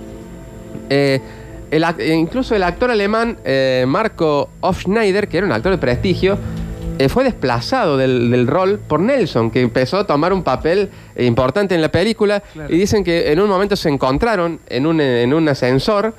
Eh, 0.89 1.19
el 1.71 1.83
eh, 1.83 2.13
incluso 2.13 2.55
el 2.55 2.63
actor 2.63 2.91
alemán 2.91 3.37
eh, 3.43 3.85
Marco 3.87 4.49
Hofschneider, 4.61 5.27
que 5.27 5.37
era 5.37 5.47
un 5.47 5.51
actor 5.51 5.71
de 5.71 5.77
prestigio, 5.77 6.37
eh, 6.97 7.09
fue 7.09 7.23
desplazado 7.23 7.97
del, 7.97 8.31
del 8.31 8.47
rol 8.47 8.79
por 8.79 8.99
Nelson, 8.99 9.51
que 9.51 9.61
empezó 9.61 9.97
a 9.97 10.07
tomar 10.07 10.31
un 10.31 10.43
papel 10.43 10.89
importante 11.17 11.75
en 11.75 11.81
la 11.81 11.89
película. 11.89 12.41
Claro. 12.53 12.73
Y 12.73 12.77
dicen 12.77 13.03
que 13.03 13.31
en 13.31 13.39
un 13.39 13.49
momento 13.49 13.75
se 13.75 13.89
encontraron 13.89 14.59
en 14.67 14.85
un, 14.85 15.01
en 15.01 15.33
un 15.33 15.49
ascensor 15.49 16.13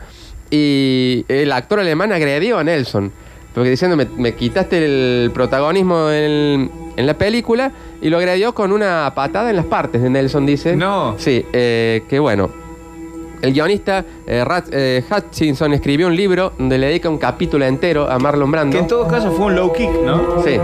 y 0.50 1.24
el 1.28 1.50
actor 1.52 1.80
alemán 1.80 2.12
agredió 2.12 2.58
a 2.58 2.64
Nelson. 2.64 3.10
Porque 3.54 3.70
diciendo, 3.70 3.96
me, 3.96 4.04
me 4.18 4.34
quitaste 4.34 4.84
el 4.84 5.30
protagonismo 5.32 6.10
en, 6.10 6.70
en 6.94 7.06
la 7.06 7.14
película 7.14 7.72
y 8.02 8.10
lo 8.10 8.18
agredió 8.18 8.54
con 8.54 8.70
una 8.70 9.10
patada 9.14 9.48
en 9.48 9.56
las 9.56 9.64
partes 9.64 10.02
de 10.02 10.10
Nelson, 10.10 10.44
dice. 10.44 10.76
No. 10.76 11.14
Sí, 11.16 11.42
eh, 11.54 12.02
que 12.06 12.18
bueno. 12.18 12.65
El 13.42 13.52
guionista 13.52 14.04
eh, 14.26 14.42
Rat- 14.44 14.68
eh, 14.72 15.04
Hutchinson 15.10 15.72
escribió 15.74 16.06
un 16.06 16.16
libro 16.16 16.52
donde 16.58 16.78
le 16.78 16.86
dedica 16.88 17.08
un 17.08 17.18
capítulo 17.18 17.64
entero 17.64 18.10
a 18.10 18.18
Marlon 18.18 18.50
Brando. 18.50 18.72
Que 18.72 18.78
en 18.82 18.86
todo 18.88 19.06
caso 19.06 19.30
fue 19.32 19.46
un 19.46 19.56
low 19.56 19.72
kick, 19.72 19.90
¿no? 20.04 20.42
Sí. 20.44 20.58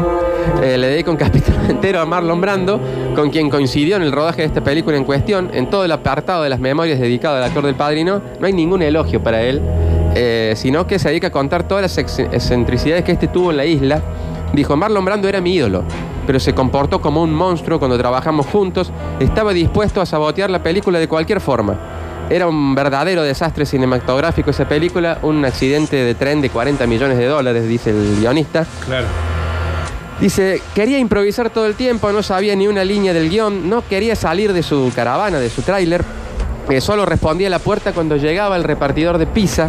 Eh, 0.63 0.79
le 0.79 0.87
dedica 0.89 1.11
un 1.11 1.17
capítulo 1.19 1.57
entero 1.69 2.01
a 2.01 2.07
Marlon 2.07 2.41
Brando, 2.41 2.81
con 3.15 3.31
quien 3.31 3.51
coincidió 3.51 3.97
en 3.97 4.03
el 4.03 4.13
rodaje 4.13 4.43
de 4.43 4.47
esta 4.49 4.63
película 4.65 4.97
en 4.97 5.05
cuestión. 5.05 5.51
En 5.53 5.69
todo 5.71 5.85
el 5.85 5.93
apartado 5.93 6.43
de 6.43 6.49
las 6.49 6.61
memorias 6.61 6.99
dedicado 6.99 7.37
al 7.37 7.45
actor 7.45 7.65
del 7.65 7.75
padrino, 7.75 8.21
no 8.41 8.47
hay 8.47 8.53
ningún 8.53 8.83
elogio 8.83 9.23
para 9.23 9.43
él, 9.43 9.61
sino 10.57 10.87
que 10.87 10.99
se 10.99 11.09
dedica 11.09 11.29
a 11.29 11.31
contar 11.31 11.67
todas 11.69 11.83
las 11.83 11.99
ex- 11.99 12.19
excentricidades 12.19 13.05
que 13.05 13.13
este 13.13 13.29
tuvo 13.29 13.51
en 13.51 13.57
la 13.59 13.65
isla. 13.67 14.01
Dijo, 14.53 14.77
Marlon 14.77 15.05
Brando 15.05 15.29
era 15.29 15.41
mi 15.41 15.55
ídolo. 15.55 15.83
pero 16.27 16.39
se 16.39 16.55
comportó 16.55 17.01
como 17.01 17.23
un 17.23 17.35
monstruo 17.35 17.79
cuando 17.79 17.97
trabajamos 17.99 18.47
juntos. 18.47 18.93
Estaba 19.19 19.53
dispuesto 19.53 20.01
a 20.01 20.07
sabotear 20.07 20.51
la 20.51 20.63
película 20.63 20.99
de 21.01 21.09
cualquier 21.09 21.41
forma. 21.41 21.77
Era 22.33 22.49
un 22.49 22.75
verdadero 22.75 23.23
desastre 23.25 23.67
cinematográfico 23.67 24.49
esa 24.49 24.67
película, 24.67 25.19
un 25.21 25.45
accidente 25.45 25.97
de 25.97 26.15
tren 26.15 26.41
de 26.41 26.49
40 26.49 26.87
millones 26.87 27.19
de 27.19 27.27
dólares, 27.27 27.69
dice 27.69 27.91
el 27.91 28.17
guionista. 28.21 28.65
Claro. 28.87 29.07
Dice, 30.19 30.63
quería 30.75 30.99
improvisar 30.99 31.51
todo 31.51 31.67
el 31.67 31.75
tiempo, 31.75 32.11
no 32.11 32.23
sabía 32.23 32.57
ni 32.57 32.69
una 32.69 32.85
línea 32.85 33.13
del 33.13 33.29
guion, 33.29 33.69
no 33.69 33.87
quería 33.87 34.17
salir 34.17 34.55
de 34.55 34.63
su 34.63 34.91
caravana, 34.97 35.41
de 35.41 35.51
su 35.51 35.61
tráiler, 35.61 36.03
que 36.67 36.81
solo 36.81 37.05
respondía 37.05 37.49
a 37.49 37.51
la 37.51 37.59
puerta 37.59 37.93
cuando 37.93 38.17
llegaba 38.17 38.57
el 38.57 38.65
repartidor 38.65 39.19
de 39.19 39.27
pizza. 39.27 39.69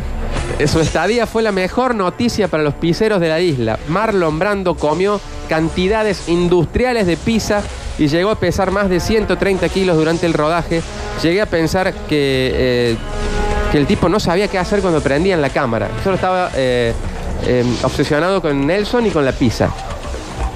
Eh, 0.58 0.65
Su 0.69 0.80
estadía 0.80 1.28
fue 1.28 1.43
la 1.43 1.52
mejor 1.52 1.95
noticia 1.95 2.47
para 2.47 2.63
los 2.63 2.76
pizzeros 2.76 3.19
de 3.19 3.28
la 3.28 3.41
isla. 3.41 3.78
Marlon 3.89 4.39
Brando 4.39 4.76
comió 4.76 5.19
cantidades 5.49 6.30
industriales 6.30 7.08
de 7.08 7.17
pizza 7.17 7.62
y 7.97 8.08
llegó 8.08 8.32
a 8.32 8.36
pesar 8.36 8.71
más 8.71 8.89
de 8.89 8.99
130 8.99 9.69
kilos 9.69 9.97
durante 9.97 10.25
el 10.25 10.34
rodaje. 10.34 10.82
Llegué 11.21 11.41
a 11.41 11.45
pensar 11.45 11.93
que, 11.93 12.51
eh, 12.53 12.97
que 13.71 13.77
el 13.77 13.88
tipo 13.88 14.10
no 14.10 14.19
sabía 14.19 14.47
qué 14.47 14.58
hacer 14.58 14.82
cuando 14.82 15.01
prendían 15.01 15.41
la 15.41 15.49
cámara. 15.49 15.89
Solo 16.03 16.15
estaba 16.15 16.51
eh, 16.56 16.93
eh, 17.45 17.63
obsesionado 17.84 18.41
con 18.41 18.65
Nelson 18.65 19.06
y 19.06 19.12
con 19.12 19.25
la 19.25 19.32
pizza. 19.32 19.69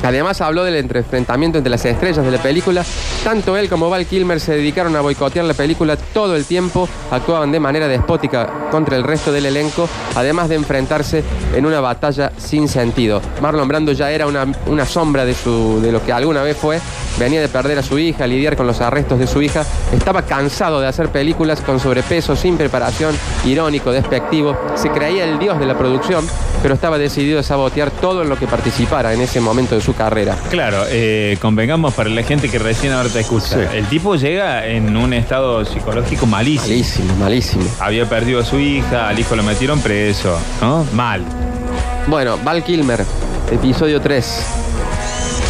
Además 0.03 0.41
habló 0.41 0.63
del 0.63 0.75
enfrentamiento 0.75 1.57
entre 1.57 1.71
las 1.71 1.83
estrellas 1.83 2.23
de 2.23 2.31
la 2.31 2.37
película. 2.41 2.85
Tanto 3.23 3.57
él 3.57 3.67
como 3.67 3.89
Val 3.89 4.05
Kilmer 4.05 4.39
se 4.39 4.53
dedicaron 4.53 4.95
a 4.95 5.01
boicotear 5.01 5.45
la 5.45 5.53
película 5.53 5.97
todo 5.97 6.35
el 6.35 6.45
tiempo. 6.45 6.87
Actuaban 7.11 7.51
de 7.51 7.59
manera 7.59 7.87
despótica 7.87 8.69
contra 8.69 8.95
el 8.95 9.03
resto 9.03 9.31
del 9.31 9.47
elenco, 9.47 9.89
además 10.15 10.49
de 10.49 10.55
enfrentarse 10.55 11.23
en 11.55 11.65
una 11.65 11.81
batalla 11.81 12.31
sin 12.37 12.67
sentido. 12.67 13.21
Marlon 13.41 13.67
Brando 13.67 13.91
ya 13.91 14.11
era 14.11 14.27
una, 14.27 14.45
una 14.67 14.85
sombra 14.85 15.25
de, 15.25 15.33
su, 15.33 15.81
de 15.81 15.91
lo 15.91 16.03
que 16.05 16.13
alguna 16.13 16.43
vez 16.43 16.55
fue. 16.55 16.79
Venía 17.19 17.41
de 17.41 17.49
perder 17.49 17.79
a 17.79 17.83
su 17.83 17.97
hija, 17.97 18.27
lidiar 18.27 18.55
con 18.55 18.67
los 18.67 18.81
arrestos 18.81 19.19
de 19.19 19.27
su 19.27 19.41
hija. 19.41 19.65
Estaba 19.91 20.21
cansado 20.23 20.79
de 20.79 20.87
hacer 20.87 21.09
películas 21.09 21.61
con 21.61 21.79
sobrepeso, 21.79 22.35
sin 22.35 22.57
preparación, 22.57 23.15
irónico, 23.45 23.91
despectivo. 23.91 24.57
Se 24.75 24.89
creía 24.89 25.23
el 25.25 25.39
dios 25.39 25.59
de 25.59 25.65
la 25.65 25.77
producción, 25.77 26.25
pero 26.61 26.75
estaba 26.75 26.97
decidido 26.97 27.39
a 27.39 27.43
sabotear 27.43 27.91
todo 27.91 28.21
en 28.21 28.29
lo 28.29 28.37
que 28.37 28.47
participara 28.47 29.13
en 29.13 29.21
ese 29.21 29.39
momento 29.39 29.75
de 29.75 29.81
su 29.81 29.95
carrera. 29.95 30.37
Claro, 30.49 30.83
eh, 30.89 31.37
convengamos 31.41 31.93
para 31.93 32.09
la 32.09 32.23
gente 32.23 32.49
que 32.49 32.59
recién 32.59 32.93
ahora 32.93 33.09
te 33.09 33.21
escucha. 33.21 33.47
Sí. 33.47 33.77
El 33.77 33.85
tipo 33.87 34.15
llega 34.15 34.65
en 34.67 34.95
un 34.95 35.13
estado 35.13 35.65
psicológico 35.65 36.25
malísimo. 36.25 36.67
Malísimo, 36.67 37.15
malísimo. 37.15 37.65
Había 37.79 38.07
perdido 38.07 38.41
a 38.41 38.45
su 38.45 38.59
hija, 38.59 39.07
al 39.07 39.17
hijo 39.17 39.35
lo 39.35 39.43
metieron 39.43 39.79
preso, 39.79 40.37
¿no? 40.61 40.85
Mal. 40.93 41.23
Bueno, 42.07 42.37
Val 42.43 42.63
Kilmer, 42.63 43.03
episodio 43.51 43.99
3. 44.01 44.66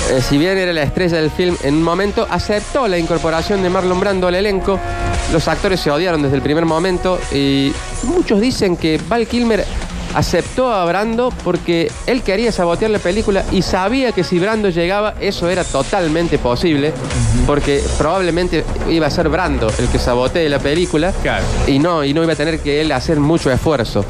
Eh, 0.10 0.22
si 0.22 0.38
bien 0.38 0.58
era 0.58 0.72
la 0.72 0.84
estrella 0.84 1.18
del 1.18 1.30
film, 1.32 1.56
en 1.64 1.76
un 1.76 1.84
momento 1.84 2.26
aceptó 2.30 2.88
la 2.88 2.98
incorporación 2.98 3.62
de 3.62 3.70
Marlon 3.70 4.00
Brando 4.00 4.28
al 4.28 4.36
elenco. 4.36 4.80
Los 5.34 5.48
actores 5.48 5.80
se 5.82 5.92
odiaron 5.92 6.22
desde 6.22 6.38
el 6.38 6.42
primer 6.42 6.66
momento 6.66 7.20
y 7.34 7.74
muchos 8.04 8.40
dicen 8.40 8.78
que 8.78 9.00
Val 9.10 9.28
Kilmer 9.28 9.66
aceptó 10.16 10.72
a 10.72 10.86
Brando 10.86 11.34
porque 11.44 11.92
él 12.08 12.24
quería 12.24 12.52
sabotear 12.54 12.90
la 12.90 13.00
película 13.00 13.44
y 13.52 13.62
sabía 13.62 14.14
que 14.14 14.24
si 14.24 14.40
Brando 14.40 14.70
llegaba 14.70 15.16
eso 15.20 15.50
era 15.50 15.66
totalmente 15.66 16.38
posible 16.38 16.94
porque 17.46 17.84
probablemente 17.98 18.64
iba 18.90 19.08
a 19.08 19.12
ser 19.12 19.28
Brando 19.28 19.68
el 19.78 19.90
que 19.90 20.00
sabotee 20.00 20.48
la 20.48 20.60
película 20.60 21.12
Claro. 21.22 21.44
y 21.68 21.78
no, 21.80 22.06
y 22.06 22.14
no 22.14 22.24
iba 22.24 22.32
a 22.34 22.36
tener 22.38 22.60
que 22.62 22.80
él 22.82 22.94
hacer 22.94 23.20
mucho 23.20 23.52
esfuerzo. 23.52 24.06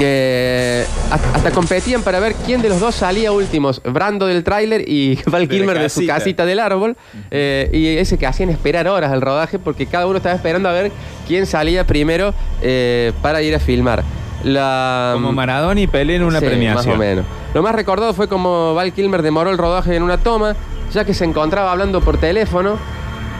Eh, 0.00 0.86
hasta 1.10 1.50
competían 1.50 2.02
para 2.02 2.20
ver 2.20 2.34
quién 2.46 2.62
de 2.62 2.68
los 2.68 2.80
dos 2.80 2.94
salía 2.94 3.32
últimos. 3.32 3.82
Brando 3.84 4.26
del 4.26 4.44
tráiler 4.44 4.88
y 4.88 5.18
Val 5.26 5.48
Kilmer 5.48 5.78
de 5.78 5.88
su 5.88 6.00
casita. 6.00 6.14
casita 6.14 6.46
del 6.46 6.60
árbol. 6.60 6.96
Eh, 7.30 7.68
y 7.72 7.86
ese 7.98 8.16
que 8.18 8.26
hacían 8.26 8.50
esperar 8.50 8.86
horas 8.88 9.10
al 9.12 9.20
rodaje 9.20 9.58
porque 9.58 9.86
cada 9.86 10.06
uno 10.06 10.18
estaba 10.18 10.34
esperando 10.34 10.68
a 10.68 10.72
ver 10.72 10.92
quién 11.26 11.46
salía 11.46 11.84
primero 11.86 12.32
eh, 12.62 13.12
para 13.22 13.42
ir 13.42 13.54
a 13.54 13.60
filmar. 13.60 14.04
La, 14.44 15.10
Como 15.14 15.32
Maradona 15.32 15.80
y 15.80 15.88
Pelé 15.88 16.14
en 16.16 16.22
una 16.22 16.38
Sí, 16.38 16.46
premiación. 16.46 16.86
Más 16.86 16.94
o 16.94 16.96
menos. 16.98 17.24
Lo 17.54 17.62
más 17.62 17.74
recordado 17.74 18.14
fue 18.14 18.28
como 18.28 18.74
Val 18.74 18.92
Kilmer 18.92 19.22
demoró 19.22 19.50
el 19.50 19.58
rodaje 19.58 19.96
en 19.96 20.02
una 20.04 20.18
toma, 20.18 20.54
ya 20.92 21.04
que 21.04 21.12
se 21.12 21.24
encontraba 21.24 21.72
hablando 21.72 22.00
por 22.00 22.18
teléfono. 22.18 22.78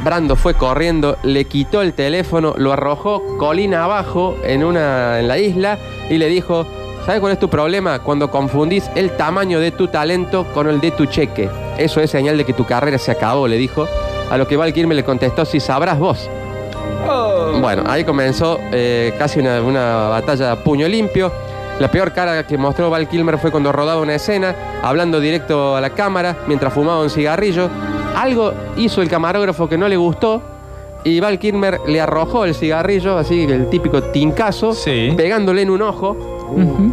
Brando 0.05 0.37
fue 0.37 0.55
corriendo, 0.55 1.17
le 1.25 1.45
quitó 1.47 1.83
el 1.83 1.93
teléfono, 1.93 2.55
lo 2.57 2.73
arrojó 2.73 3.23
colina 3.37 3.85
abajo 3.85 4.37
en, 4.45 4.63
una, 4.63 5.19
en 5.19 5.27
la 5.27 5.39
isla 5.39 5.79
y 6.09 6.19
le 6.19 6.29
dijo, 6.29 6.67
¿sabes 7.05 7.21
cuál 7.21 7.33
es 7.33 7.39
tu 7.41 7.51
problema? 7.51 7.99
Cuando 7.99 8.31
confundís 8.31 8.89
el 8.95 9.17
tamaño 9.17 9.59
de 9.59 9.73
tu 9.73 9.89
talento 9.89 10.47
con 10.55 10.69
el 10.69 10.81
de 10.81 10.93
tu 10.93 11.07
cheque. 11.07 11.51
Eso 11.79 12.01
es 12.01 12.11
señal 12.11 12.39
de 12.39 12.45
que 12.45 12.53
tu 12.53 12.65
carrera 12.65 12.97
se 12.99 13.11
acabó, 13.11 13.49
le 13.49 13.57
dijo. 13.57 13.89
A 14.31 14.37
lo 14.37 14.47
que 14.47 14.57
Val 14.57 14.73
Kilmer 14.73 14.97
le 14.97 15.05
contestó, 15.05 15.45
si 15.45 15.59
sabrás 15.59 15.99
vos. 15.99 16.31
Bueno, 17.61 17.83
ahí 17.87 18.05
comenzó 18.05 18.59
eh, 18.73 19.15
casi 19.19 19.41
una, 19.41 19.63
una 19.63 20.09
batalla 20.09 20.53
a 20.53 20.57
puño 20.57 20.87
limpio. 20.87 21.33
La 21.81 21.91
peor 21.91 22.13
cara 22.13 22.47
que 22.47 22.59
mostró 22.59 22.91
Val 22.91 23.09
Kilmer 23.09 23.39
fue 23.39 23.51
cuando 23.51 23.73
rodaba 23.73 24.01
una 24.01 24.15
escena, 24.15 24.55
hablando 24.83 25.19
directo 25.19 25.77
a 25.77 25.81
la 25.81 25.91
cámara 25.91 26.37
mientras 26.47 26.73
fumaba 26.73 27.01
un 27.01 27.11
cigarrillo. 27.11 27.71
Algo 28.19 28.53
hizo 28.77 29.01
el 29.01 29.09
camarógrafo 29.09 29.69
que 29.69 29.79
no 29.79 29.89
le 29.89 29.97
gustó 29.97 30.43
y 31.05 31.21
Val 31.21 31.39
Kilmer 31.39 31.79
le 31.87 32.01
arrojó 32.01 32.45
el 32.45 32.55
cigarrillo, 32.55 33.17
así 33.17 33.45
el 33.45 33.69
típico 33.71 34.03
tincazo, 34.03 34.73
Sí. 34.75 35.13
pegándole 35.17 35.63
en 35.63 35.71
un 35.71 35.83
ojo 35.83 36.17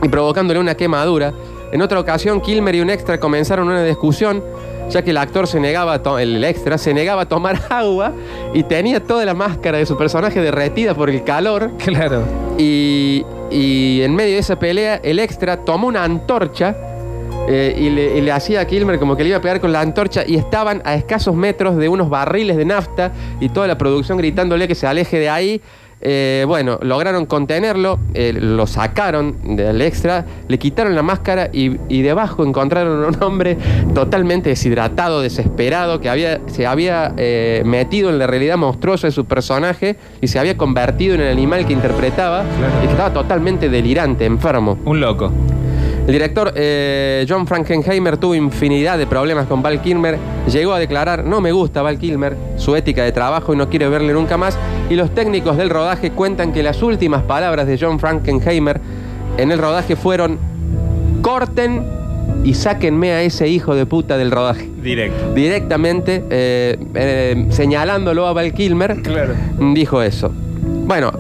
y 0.04 0.08
provocándole 0.08 0.60
una 0.60 0.76
quemadura. 0.76 1.34
En 1.72 1.82
otra 1.82 2.00
ocasión, 2.00 2.42
Kilmer 2.42 2.76
y 2.76 2.82
un 2.82 2.90
extra 2.92 3.20
comenzaron 3.20 3.68
una 3.68 3.84
discusión, 3.84 4.44
ya 4.92 5.02
que 5.02 5.10
el 5.10 5.18
actor 5.18 5.48
se 5.48 5.60
negaba, 5.60 5.96
a 5.96 6.22
el 6.22 6.44
extra 6.44 6.78
se 6.78 6.94
negaba 6.94 7.24
a 7.24 7.26
tomar 7.28 7.60
agua 7.70 8.12
y 8.54 8.62
tenía 8.64 9.02
toda 9.02 9.26
la 9.26 9.34
máscara 9.34 9.80
de 9.80 9.86
su 9.88 9.98
personaje 9.98 10.40
derretida 10.42 10.94
por 10.94 11.10
el 11.10 11.24
calor. 11.24 11.72
Claro. 11.84 12.22
Y, 12.60 13.26
y 13.50 14.02
en 14.04 14.16
medio 14.16 14.34
de 14.34 14.40
esa 14.40 14.58
pelea, 14.60 15.00
el 15.04 15.18
extra 15.18 15.58
tomó 15.58 15.88
una 15.88 16.04
antorcha 16.04 16.76
eh, 17.48 17.76
y, 17.78 17.90
le, 17.90 18.32
hacía 18.32 18.62
a 18.62 18.66
Kilmer 18.66 19.00
como 19.00 19.16
que 19.16 19.24
le 19.24 19.30
iba 19.30 19.38
a 19.38 19.42
pegar 19.42 19.60
con 19.60 19.72
la 19.72 19.82
antorcha 19.82 20.24
y 20.26 20.36
estaban 20.36 20.82
a 20.86 20.96
escasos 20.96 21.36
metros 21.36 21.78
de 21.78 21.90
unos 21.90 22.10
barriles 22.10 22.58
de 22.58 22.66
nafta 22.66 23.12
y 23.40 23.50
toda 23.50 23.68
la 23.68 23.78
producción 23.78 24.18
gritándole 24.18 24.68
que 24.68 24.76
se 24.76 24.88
aleje 24.88 25.20
de 25.20 25.30
ahí. 25.30 25.62
Eh, 26.02 26.44
bueno, 26.48 26.78
lograron 26.82 27.26
contenerlo, 27.26 27.98
eh, 28.14 28.34
lo 28.34 28.68
sacaron 28.68 29.56
del 29.56 29.82
extra, 29.82 30.26
le 30.48 30.60
quitaron 30.60 30.94
la 30.94 31.02
máscara 31.02 31.50
y, 31.52 31.78
y 31.88 32.02
debajo 32.02 32.46
encontraron 32.46 33.06
a 33.06 33.08
un 33.08 33.24
hombre 33.24 33.58
totalmente 33.94 34.50
deshidratado, 34.50 35.22
desesperado, 35.22 36.00
que 36.02 36.10
había, 36.10 36.42
se 36.48 36.68
había 36.68 37.14
eh, 37.18 37.64
metido 37.66 38.10
en 38.10 38.20
la 38.20 38.28
realidad 38.28 38.58
monstruosa 38.58 39.08
de 39.08 39.12
su 39.12 39.26
personaje 39.26 39.96
y 40.22 40.28
se 40.28 40.38
había 40.38 40.58
convertido 40.58 41.16
en 41.16 41.22
el 41.22 41.32
animal 41.32 41.66
que 41.66 41.74
interpretaba 41.74 42.44
y 42.84 42.86
que 42.86 42.92
estaba 42.92 43.14
totalmente 43.14 43.70
delirante, 43.70 44.26
enfermo. 44.26 44.78
Un 44.86 45.00
loco. 45.00 45.32
El 46.06 46.12
director 46.12 46.52
eh, 46.56 47.26
John 47.28 47.48
Frankenheimer 47.48 48.18
tuvo 48.18 48.36
infinidad 48.36 48.98
de 49.00 49.08
problemas 49.08 49.48
con 49.48 49.64
Val 49.64 49.82
Kilmer. 49.82 50.20
Llegó 50.52 50.74
a 50.74 50.80
declarar, 50.80 51.24
no 51.26 51.42
me 51.42 51.52
gusta 51.52 51.82
Val 51.82 51.98
Kilmer, 51.98 52.38
su 52.58 52.76
ética 52.76 53.04
de 53.04 53.12
trabajo 53.12 53.54
y 53.56 53.58
no 53.58 53.70
quiero 53.70 53.90
verle 53.90 54.14
nunca 54.14 54.38
más. 54.38 54.56
Y 54.90 54.96
los 54.96 55.16
técnicos 55.16 55.58
del 55.58 55.72
rodaje 55.72 56.12
cuentan 56.12 56.54
que 56.54 56.62
las 56.62 56.84
últimas 56.84 57.24
palabras 57.24 57.66
de 57.66 57.80
John 57.80 58.00
Frankenheimer 58.00 58.80
en 59.38 59.52
el 59.52 59.58
rodaje 59.58 59.96
fueron, 59.96 60.38
corten 61.24 61.84
y 62.44 62.54
sáquenme 62.54 63.12
a 63.12 63.24
ese 63.24 63.48
hijo 63.48 63.74
de 63.74 63.88
puta 63.88 64.16
del 64.18 64.30
rodaje. 64.30 64.70
Directo. 64.84 65.34
Directamente 65.34 66.24
eh, 66.30 66.78
eh, 66.94 67.46
señalándolo 67.50 68.28
a 68.28 68.34
Val 68.34 68.54
Kilmer, 68.54 69.02
Claro. 69.02 69.34
dijo 69.74 70.04
eso. 70.04 70.32
Bueno, 70.86 71.12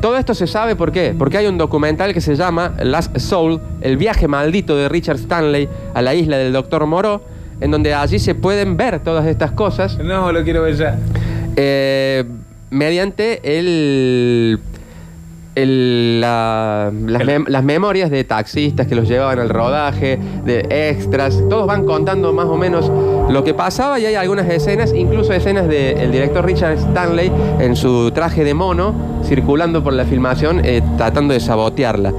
todo 0.00 0.16
esto 0.16 0.34
se 0.34 0.46
sabe 0.46 0.76
por 0.76 0.92
qué. 0.92 1.14
Porque 1.18 1.38
hay 1.38 1.46
un 1.46 1.58
documental 1.58 2.12
que 2.14 2.20
se 2.20 2.34
llama 2.36 2.74
Last 2.82 3.18
Soul, 3.18 3.60
el 3.80 3.96
viaje 3.96 4.28
maldito 4.28 4.76
de 4.76 4.88
Richard 4.88 5.16
Stanley 5.16 5.68
a 5.94 6.02
la 6.02 6.14
isla 6.14 6.36
del 6.38 6.52
Doctor 6.52 6.86
Moreau, 6.86 7.20
en 7.60 7.70
donde 7.70 7.94
allí 7.94 8.18
se 8.18 8.34
pueden 8.34 8.76
ver 8.76 9.00
todas 9.00 9.26
estas 9.26 9.50
cosas 9.52 9.98
No, 9.98 10.30
lo 10.32 10.44
quiero 10.44 10.62
ver 10.62 10.76
ya. 10.76 10.98
eh, 11.56 12.24
mediante 12.70 13.58
el, 13.58 14.60
el- 15.62 16.20
la- 16.20 16.90
las, 17.06 17.22
El- 17.22 17.28
mem- 17.28 17.48
las 17.48 17.64
memorias 17.64 18.10
de 18.10 18.24
taxistas 18.24 18.86
que 18.86 18.94
los 18.94 19.08
llevaban 19.08 19.38
al 19.38 19.48
rodaje, 19.48 20.18
de 20.44 20.66
extras, 20.90 21.42
todos 21.50 21.66
van 21.66 21.84
contando 21.84 22.32
más 22.32 22.46
o 22.46 22.56
menos 22.56 22.90
lo 23.30 23.44
que 23.44 23.54
pasaba 23.54 23.98
y 23.98 24.06
hay 24.06 24.14
algunas 24.14 24.48
escenas, 24.48 24.92
incluso 24.94 25.32
escenas 25.32 25.68
del 25.68 26.10
director 26.10 26.44
Richard 26.44 26.74
Stanley 26.78 27.30
en 27.60 27.76
su 27.76 28.10
traje 28.12 28.44
de 28.44 28.54
mono, 28.54 28.94
circulando 29.24 29.82
por 29.82 29.92
la 29.92 30.04
filmación, 30.04 30.60
eh, 30.64 30.82
tratando 30.96 31.34
de 31.34 31.40
sabotearla. 31.40 32.12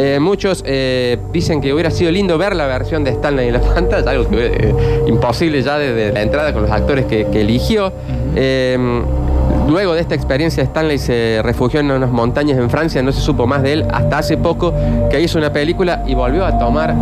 Eh, 0.00 0.18
muchos 0.20 0.62
eh, 0.64 1.18
dicen 1.32 1.60
que 1.60 1.72
hubiera 1.74 1.90
sido 1.90 2.12
lindo 2.12 2.38
ver 2.38 2.54
la 2.54 2.66
versión 2.66 3.02
de 3.02 3.10
Stanley 3.10 3.48
en 3.48 3.54
la 3.54 3.60
pantalla, 3.74 4.10
algo 4.10 4.28
que 4.28 4.46
eh, 4.46 4.74
imposible 5.08 5.60
ya 5.62 5.76
desde 5.78 6.12
la 6.12 6.22
entrada 6.22 6.52
con 6.52 6.62
los 6.62 6.70
actores 6.70 7.06
que, 7.06 7.26
que 7.32 7.40
eligió. 7.40 7.92
Eh, 8.36 9.02
luego 9.68 9.94
de 9.94 10.00
esta 10.00 10.14
experiencia, 10.14 10.62
Stanley 10.64 10.98
se 10.98 11.40
refugió 11.42 11.80
en 11.80 11.90
unas 11.90 12.10
montañas 12.10 12.58
en 12.58 12.70
Francia, 12.70 13.02
no 13.02 13.12
se 13.12 13.20
supo 13.20 13.46
más 13.46 13.62
de 13.62 13.74
él 13.74 13.86
hasta 13.90 14.18
hace 14.18 14.36
poco 14.36 14.72
que 15.10 15.20
hizo 15.20 15.38
una 15.38 15.52
película 15.52 16.02
y 16.06 16.14
volvió 16.14 16.44
a 16.44 16.58
tomar 16.58 16.94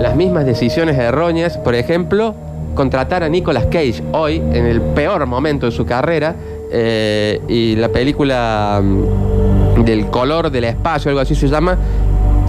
las 0.00 0.16
mismas 0.16 0.46
decisiones 0.46 0.96
erróneas. 0.96 1.58
Por 1.58 1.74
ejemplo, 1.74 2.34
contratar 2.74 3.22
a 3.22 3.28
Nicolas 3.28 3.66
Cage 3.66 4.02
hoy, 4.12 4.36
en 4.36 4.66
el 4.66 4.80
peor 4.80 5.26
momento 5.26 5.66
de 5.66 5.72
su 5.72 5.84
carrera, 5.84 6.34
eh, 6.70 7.40
y 7.48 7.76
la 7.76 7.88
película 7.88 8.80
mm, 8.82 9.84
del 9.84 10.06
color 10.06 10.50
del 10.50 10.64
espacio, 10.64 11.10
algo 11.10 11.20
así 11.20 11.34
se 11.34 11.48
llama, 11.48 11.78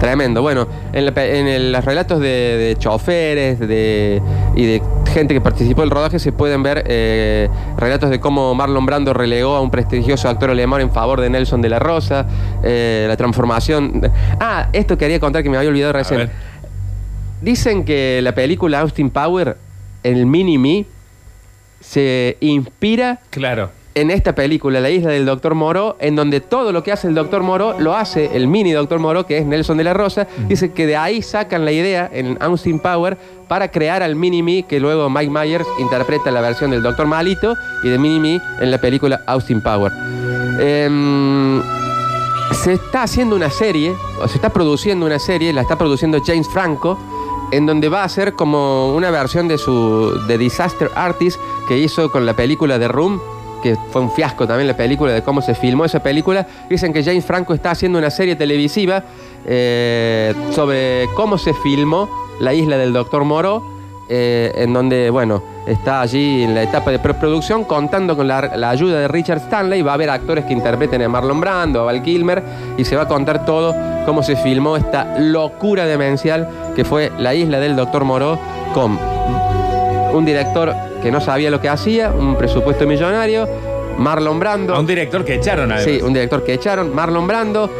tremendo. 0.00 0.42
Bueno, 0.42 0.66
en, 0.92 1.04
la 1.06 1.12
en 1.24 1.46
el- 1.46 1.70
los 1.72 1.84
relatos 1.84 2.18
de, 2.20 2.26
de 2.26 2.76
choferes 2.78 3.60
de, 3.60 4.20
y 4.56 4.64
de 4.66 4.82
gente 5.12 5.34
que 5.34 5.40
participó 5.40 5.82
del 5.82 5.90
rodaje 5.90 6.18
se 6.18 6.32
pueden 6.32 6.62
ver 6.62 6.84
eh, 6.86 7.48
relatos 7.76 8.10
de 8.10 8.18
cómo 8.18 8.54
Marlon 8.54 8.86
Brando 8.86 9.12
relegó 9.12 9.54
a 9.56 9.60
un 9.60 9.70
prestigioso 9.70 10.28
actor 10.28 10.50
alemán 10.50 10.80
en 10.80 10.90
favor 10.90 11.20
de 11.20 11.28
Nelson 11.30 11.60
de 11.62 11.68
la 11.68 11.78
Rosa, 11.78 12.26
eh, 12.62 13.04
la 13.08 13.16
transformación... 13.16 14.10
Ah, 14.40 14.68
esto 14.72 14.96
quería 14.98 15.20
contar 15.20 15.42
que 15.42 15.50
me 15.50 15.56
había 15.56 15.68
olvidado 15.70 15.92
recién. 15.92 16.30
Dicen 17.42 17.84
que 17.84 18.20
la 18.22 18.32
película 18.34 18.80
Austin 18.80 19.10
Power, 19.10 19.56
el 20.02 20.26
Mini-Me, 20.26 20.86
se 21.80 22.36
inspira 22.40 23.20
Claro. 23.30 23.70
En 23.94 24.10
esta 24.10 24.34
película, 24.34 24.80
La 24.80 24.90
isla 24.90 25.10
del 25.10 25.26
Doctor 25.26 25.54
Moro, 25.54 25.96
en 25.98 26.14
donde 26.14 26.40
todo 26.40 26.72
lo 26.72 26.82
que 26.82 26.92
hace 26.92 27.08
el 27.08 27.14
Doctor 27.14 27.42
Moro 27.42 27.78
lo 27.78 27.96
hace 27.96 28.36
el 28.36 28.46
mini 28.46 28.72
Doctor 28.72 29.00
Moro, 29.00 29.26
que 29.26 29.38
es 29.38 29.46
Nelson 29.46 29.76
de 29.78 29.84
la 29.84 29.94
Rosa. 29.94 30.28
Dice 30.48 30.72
que 30.72 30.86
de 30.86 30.96
ahí 30.96 31.22
sacan 31.22 31.64
la 31.64 31.72
idea 31.72 32.08
en 32.12 32.36
Austin 32.40 32.78
Power 32.78 33.18
para 33.48 33.70
crear 33.70 34.02
al 34.02 34.14
Mini-Me, 34.14 34.62
que 34.62 34.78
luego 34.78 35.10
Mike 35.10 35.30
Myers 35.30 35.66
interpreta 35.80 36.30
la 36.30 36.40
versión 36.40 36.70
del 36.70 36.82
Doctor 36.82 37.06
Malito 37.06 37.56
y 37.82 37.88
de 37.88 37.98
Mini-Me 37.98 38.40
en 38.60 38.70
la 38.70 38.78
película 38.78 39.22
Austin 39.26 39.60
Power. 39.60 39.90
Em, 40.60 41.60
se 42.52 42.74
está 42.74 43.02
haciendo 43.02 43.34
una 43.34 43.50
serie, 43.50 43.92
o 44.22 44.28
se 44.28 44.36
está 44.36 44.50
produciendo 44.50 45.06
una 45.06 45.18
serie, 45.18 45.52
la 45.52 45.62
está 45.62 45.76
produciendo 45.76 46.22
James 46.24 46.48
Franco, 46.48 46.96
en 47.50 47.66
donde 47.66 47.88
va 47.88 48.04
a 48.04 48.08
ser 48.08 48.34
como 48.34 48.94
una 48.94 49.10
versión 49.10 49.48
de 49.48 49.58
su 49.58 50.20
de 50.28 50.38
Disaster 50.38 50.90
Artist 50.94 51.40
que 51.66 51.78
hizo 51.78 52.10
con 52.12 52.26
la 52.26 52.34
película 52.34 52.78
The 52.78 52.86
Room, 52.86 53.20
que 53.62 53.76
fue 53.90 54.02
un 54.02 54.10
fiasco 54.10 54.46
también 54.46 54.66
la 54.66 54.76
película, 54.76 55.12
de 55.12 55.22
cómo 55.22 55.40
se 55.42 55.54
filmó 55.54 55.84
esa 55.84 56.02
película. 56.02 56.46
Dicen 56.68 56.92
que 56.92 57.02
James 57.02 57.24
Franco 57.24 57.54
está 57.54 57.72
haciendo 57.72 57.98
una 57.98 58.10
serie 58.10 58.36
televisiva 58.36 59.02
eh, 59.46 60.34
sobre 60.52 61.08
cómo 61.14 61.38
se 61.38 61.54
filmó 61.54 62.08
la 62.40 62.54
isla 62.54 62.76
del 62.76 62.92
Doctor 62.92 63.24
Moro, 63.24 63.62
eh, 64.08 64.52
en 64.56 64.72
donde, 64.72 65.08
bueno, 65.10 65.42
está 65.66 66.00
allí 66.00 66.42
en 66.42 66.54
la 66.54 66.62
etapa 66.62 66.90
de 66.90 66.98
preproducción 66.98 67.64
contando 67.64 68.16
con 68.16 68.26
la, 68.26 68.56
la 68.56 68.70
ayuda 68.70 68.98
de 68.98 69.08
Richard 69.08 69.38
Stanley. 69.38 69.82
Va 69.82 69.92
a 69.92 69.94
haber 69.94 70.10
actores 70.10 70.44
que 70.46 70.52
interpreten 70.52 71.02
a 71.02 71.08
Marlon 71.08 71.40
Brando, 71.40 71.80
a 71.80 71.84
Val 71.84 72.02
Kilmer, 72.02 72.42
y 72.76 72.84
se 72.84 72.96
va 72.96 73.02
a 73.02 73.08
contar 73.08 73.44
todo 73.44 73.74
cómo 74.06 74.22
se 74.22 74.34
filmó 74.36 74.76
esta 74.76 75.18
locura 75.18 75.86
demencial 75.86 76.48
que 76.74 76.84
fue 76.84 77.12
la 77.18 77.34
isla 77.34 77.60
del 77.60 77.76
Doctor 77.76 78.04
Moro 78.04 78.38
con 78.74 78.98
un 80.12 80.24
director 80.24 80.89
que 81.02 81.10
no 81.10 81.20
sabía 81.20 81.50
lo 81.50 81.60
que 81.60 81.68
hacía, 81.68 82.10
un 82.10 82.36
presupuesto 82.36 82.86
millonario, 82.86 83.48
Marlon 83.98 84.38
Brando. 84.38 84.74
A 84.74 84.80
un 84.80 84.86
director 84.86 85.24
que 85.24 85.34
echaron 85.34 85.72
además. 85.72 85.84
Sí, 85.84 86.00
un 86.02 86.12
director 86.12 86.42
que 86.44 86.54
echaron, 86.54 86.94
Marlon 86.94 87.26
Brando, 87.26 87.70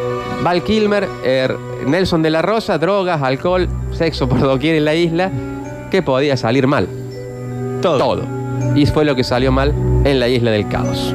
Val 0.42 0.62
Kilmer, 0.62 1.08
er, 1.24 1.56
Nelson 1.86 2.22
de 2.22 2.30
la 2.30 2.42
Rosa, 2.42 2.78
drogas, 2.78 3.22
alcohol, 3.22 3.68
sexo 3.92 4.28
por 4.28 4.40
doquier 4.40 4.76
en 4.76 4.84
la 4.84 4.94
isla. 4.94 5.30
¿Qué 5.90 6.02
podía 6.02 6.36
salir 6.36 6.66
mal? 6.66 6.86
Todo. 7.80 7.98
Todo. 7.98 8.22
Y 8.74 8.86
fue 8.86 9.04
lo 9.04 9.14
que 9.14 9.24
salió 9.24 9.50
mal 9.50 9.74
en 10.04 10.20
la 10.20 10.28
isla 10.28 10.50
del 10.50 10.68
caos. 10.68 11.14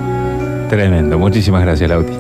Tremendo. 0.70 1.18
Muchísimas 1.20 1.64
gracias, 1.64 1.90
Lauti. 1.90 2.18